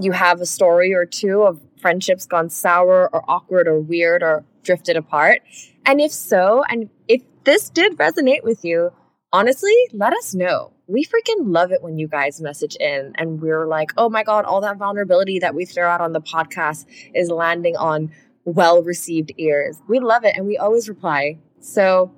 you 0.00 0.12
have 0.12 0.40
a 0.40 0.46
story 0.46 0.94
or 0.94 1.04
two 1.04 1.42
of 1.42 1.60
friendships 1.80 2.26
gone 2.26 2.48
sour 2.48 3.08
or 3.12 3.24
awkward 3.28 3.66
or 3.66 3.80
weird 3.80 4.22
or 4.22 4.44
drifted 4.62 4.96
apart. 4.96 5.40
And 5.86 6.00
if 6.00 6.12
so, 6.12 6.62
and 6.68 6.90
if 7.08 7.22
this 7.44 7.70
did 7.70 7.96
resonate 7.96 8.44
with 8.44 8.64
you, 8.64 8.92
honestly, 9.32 9.74
let 9.92 10.12
us 10.12 10.34
know. 10.34 10.72
We 10.86 11.04
freaking 11.04 11.52
love 11.52 11.72
it 11.72 11.82
when 11.82 11.98
you 11.98 12.08
guys 12.08 12.40
message 12.40 12.76
in 12.76 13.12
and 13.16 13.40
we're 13.40 13.66
like, 13.66 13.90
oh 13.96 14.08
my 14.08 14.22
God, 14.24 14.44
all 14.44 14.60
that 14.60 14.76
vulnerability 14.76 15.38
that 15.38 15.54
we 15.54 15.64
throw 15.64 15.88
out 15.88 16.00
on 16.00 16.12
the 16.12 16.20
podcast 16.20 16.86
is 17.14 17.30
landing 17.30 17.76
on 17.76 18.10
well 18.44 18.82
received 18.82 19.32
ears. 19.38 19.78
We 19.88 20.00
love 20.00 20.24
it 20.24 20.36
and 20.36 20.46
we 20.46 20.58
always 20.58 20.88
reply. 20.88 21.38
So 21.60 22.12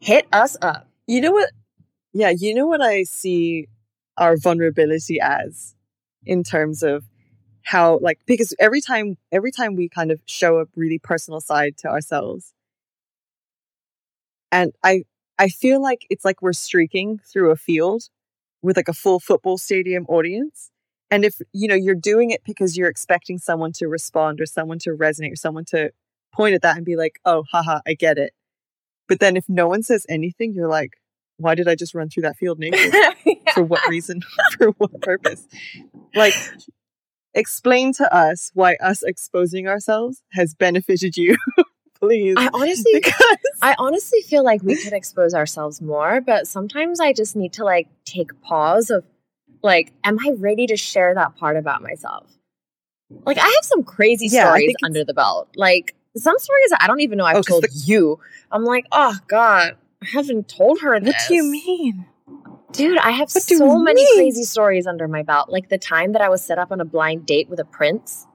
hit 0.00 0.26
us 0.32 0.56
up. 0.60 0.88
You 1.06 1.20
know 1.20 1.32
what? 1.32 1.50
Yeah, 2.12 2.30
you 2.30 2.54
know 2.54 2.66
what 2.66 2.82
I 2.82 3.04
see 3.04 3.68
our 4.18 4.36
vulnerability 4.36 5.20
as 5.20 5.74
in 6.24 6.42
terms 6.42 6.82
of 6.82 7.04
how 7.66 7.98
like 7.98 8.20
because 8.26 8.54
every 8.60 8.80
time 8.80 9.16
every 9.32 9.50
time 9.50 9.74
we 9.74 9.88
kind 9.88 10.12
of 10.12 10.20
show 10.26 10.60
a 10.60 10.66
really 10.76 10.98
personal 10.98 11.40
side 11.40 11.76
to 11.76 11.88
ourselves 11.88 12.52
and 14.52 14.72
i 14.84 15.02
i 15.38 15.48
feel 15.48 15.82
like 15.82 16.06
it's 16.08 16.24
like 16.24 16.40
we're 16.40 16.52
streaking 16.52 17.18
through 17.18 17.50
a 17.50 17.56
field 17.56 18.04
with 18.62 18.76
like 18.76 18.88
a 18.88 18.92
full 18.92 19.18
football 19.18 19.58
stadium 19.58 20.06
audience 20.06 20.70
and 21.10 21.24
if 21.24 21.40
you 21.52 21.66
know 21.66 21.74
you're 21.74 21.94
doing 21.94 22.30
it 22.30 22.42
because 22.44 22.76
you're 22.76 22.88
expecting 22.88 23.36
someone 23.36 23.72
to 23.72 23.88
respond 23.88 24.40
or 24.40 24.46
someone 24.46 24.78
to 24.78 24.90
resonate 24.90 25.32
or 25.32 25.36
someone 25.36 25.64
to 25.64 25.90
point 26.32 26.54
at 26.54 26.62
that 26.62 26.76
and 26.76 26.86
be 26.86 26.94
like 26.94 27.18
oh 27.24 27.42
haha 27.50 27.80
i 27.84 27.94
get 27.94 28.16
it 28.16 28.32
but 29.08 29.18
then 29.18 29.36
if 29.36 29.48
no 29.48 29.66
one 29.66 29.82
says 29.82 30.06
anything 30.08 30.52
you're 30.52 30.68
like 30.68 30.92
why 31.36 31.56
did 31.56 31.66
i 31.66 31.74
just 31.74 31.94
run 31.94 32.08
through 32.08 32.22
that 32.22 32.36
field 32.36 32.60
naked. 32.60 32.94
for 33.54 33.62
what 33.62 33.80
reason 33.88 34.22
for 34.58 34.68
what 34.78 35.00
purpose 35.02 35.46
like 36.14 36.34
explain 37.36 37.92
to 37.92 38.14
us 38.14 38.50
why 38.54 38.76
us 38.76 39.02
exposing 39.02 39.68
ourselves 39.68 40.22
has 40.32 40.54
benefited 40.54 41.16
you. 41.16 41.36
Please. 42.00 42.34
I 42.36 42.50
honestly 42.52 42.92
because... 42.94 43.36
I 43.62 43.74
honestly 43.78 44.20
feel 44.22 44.44
like 44.44 44.62
we 44.62 44.82
could 44.82 44.92
expose 44.92 45.32
ourselves 45.32 45.80
more, 45.80 46.20
but 46.20 46.46
sometimes 46.46 47.00
I 47.00 47.12
just 47.12 47.36
need 47.36 47.54
to 47.54 47.64
like 47.64 47.88
take 48.04 48.38
pause 48.42 48.90
of 48.90 49.04
like, 49.62 49.92
am 50.04 50.18
I 50.18 50.32
ready 50.36 50.66
to 50.66 50.76
share 50.76 51.14
that 51.14 51.36
part 51.36 51.56
about 51.56 51.82
myself? 51.82 52.26
Like 53.24 53.38
I 53.38 53.44
have 53.44 53.64
some 53.64 53.82
crazy 53.82 54.26
yeah, 54.26 54.44
stories 54.44 54.74
under 54.82 55.04
the 55.04 55.14
belt. 55.14 55.48
Like 55.56 55.94
some 56.16 56.38
stories 56.38 56.72
I 56.78 56.86
don't 56.86 57.00
even 57.00 57.18
know 57.18 57.24
I've 57.24 57.36
oh, 57.36 57.42
told 57.42 57.62
the... 57.64 57.70
you. 57.72 58.18
I'm 58.50 58.64
like, 58.64 58.86
oh 58.92 59.16
God, 59.28 59.76
I 60.02 60.06
haven't 60.06 60.48
told 60.48 60.80
her 60.80 60.98
this. 61.00 61.14
What 61.14 61.28
do 61.28 61.34
you 61.34 61.44
mean? 61.44 62.06
Dude, 62.76 62.98
I 62.98 63.12
have 63.12 63.30
so 63.30 63.78
many 63.78 64.04
mean? 64.04 64.16
crazy 64.16 64.44
stories 64.44 64.86
under 64.86 65.08
my 65.08 65.22
belt. 65.22 65.48
Like 65.48 65.70
the 65.70 65.78
time 65.78 66.12
that 66.12 66.20
I 66.20 66.28
was 66.28 66.42
set 66.42 66.58
up 66.58 66.70
on 66.70 66.80
a 66.80 66.84
blind 66.84 67.24
date 67.24 67.48
with 67.48 67.58
a 67.58 67.64
prince. 67.64 68.26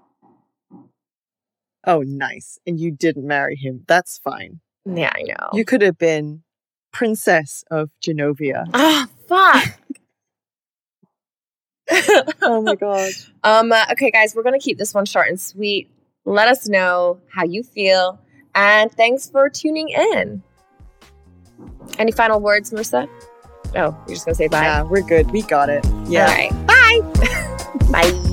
Oh, 1.86 2.01
nice. 2.01 2.60
And 2.65 2.80
you 2.80 2.91
didn't 2.91 3.27
marry 3.27 3.56
him. 3.56 3.84
That's 3.88 4.17
fine. 4.17 4.60
Yeah, 4.86 5.12
I 5.13 5.23
know. 5.23 5.49
You 5.54 5.63
could 5.63 5.82
have 5.84 5.97
been 5.97 6.43
Princess 6.91 7.63
of 7.69 7.91
Genovia. 8.04 8.65
Ah, 8.73 9.08
oh, 9.30 9.62
fuck. 9.62 9.80
oh 12.41 12.62
my 12.62 12.75
god. 12.75 13.12
Um 13.43 13.71
uh, 13.71 13.86
okay 13.91 14.12
guys, 14.12 14.36
we're 14.36 14.43
going 14.43 14.58
to 14.58 14.63
keep 14.63 14.77
this 14.77 14.93
one 14.93 15.06
short 15.06 15.27
and 15.27 15.41
sweet. 15.41 15.89
Let 16.25 16.47
us 16.47 16.67
know 16.67 17.19
how 17.34 17.43
you 17.43 17.63
feel 17.63 18.19
and 18.54 18.91
thanks 18.91 19.30
for 19.30 19.49
tuning 19.49 19.89
in. 19.89 20.43
Any 21.97 22.12
final 22.12 22.39
words, 22.39 22.71
Marissa? 22.71 23.10
Oh, 23.76 23.96
you're 24.08 24.16
just 24.16 24.26
gonna 24.26 24.36
say 24.36 24.48
bye. 24.48 24.64
Yeah, 24.64 24.84
we're 24.84 25.02
good. 25.02 25.32
We 25.32 25.42
got 25.42 25.70
it. 25.70 25.86
Yeah. 26.06 26.28
All 26.28 26.36
right. 26.36 26.68
Bye. 26.68 27.92
bye. 27.92 28.28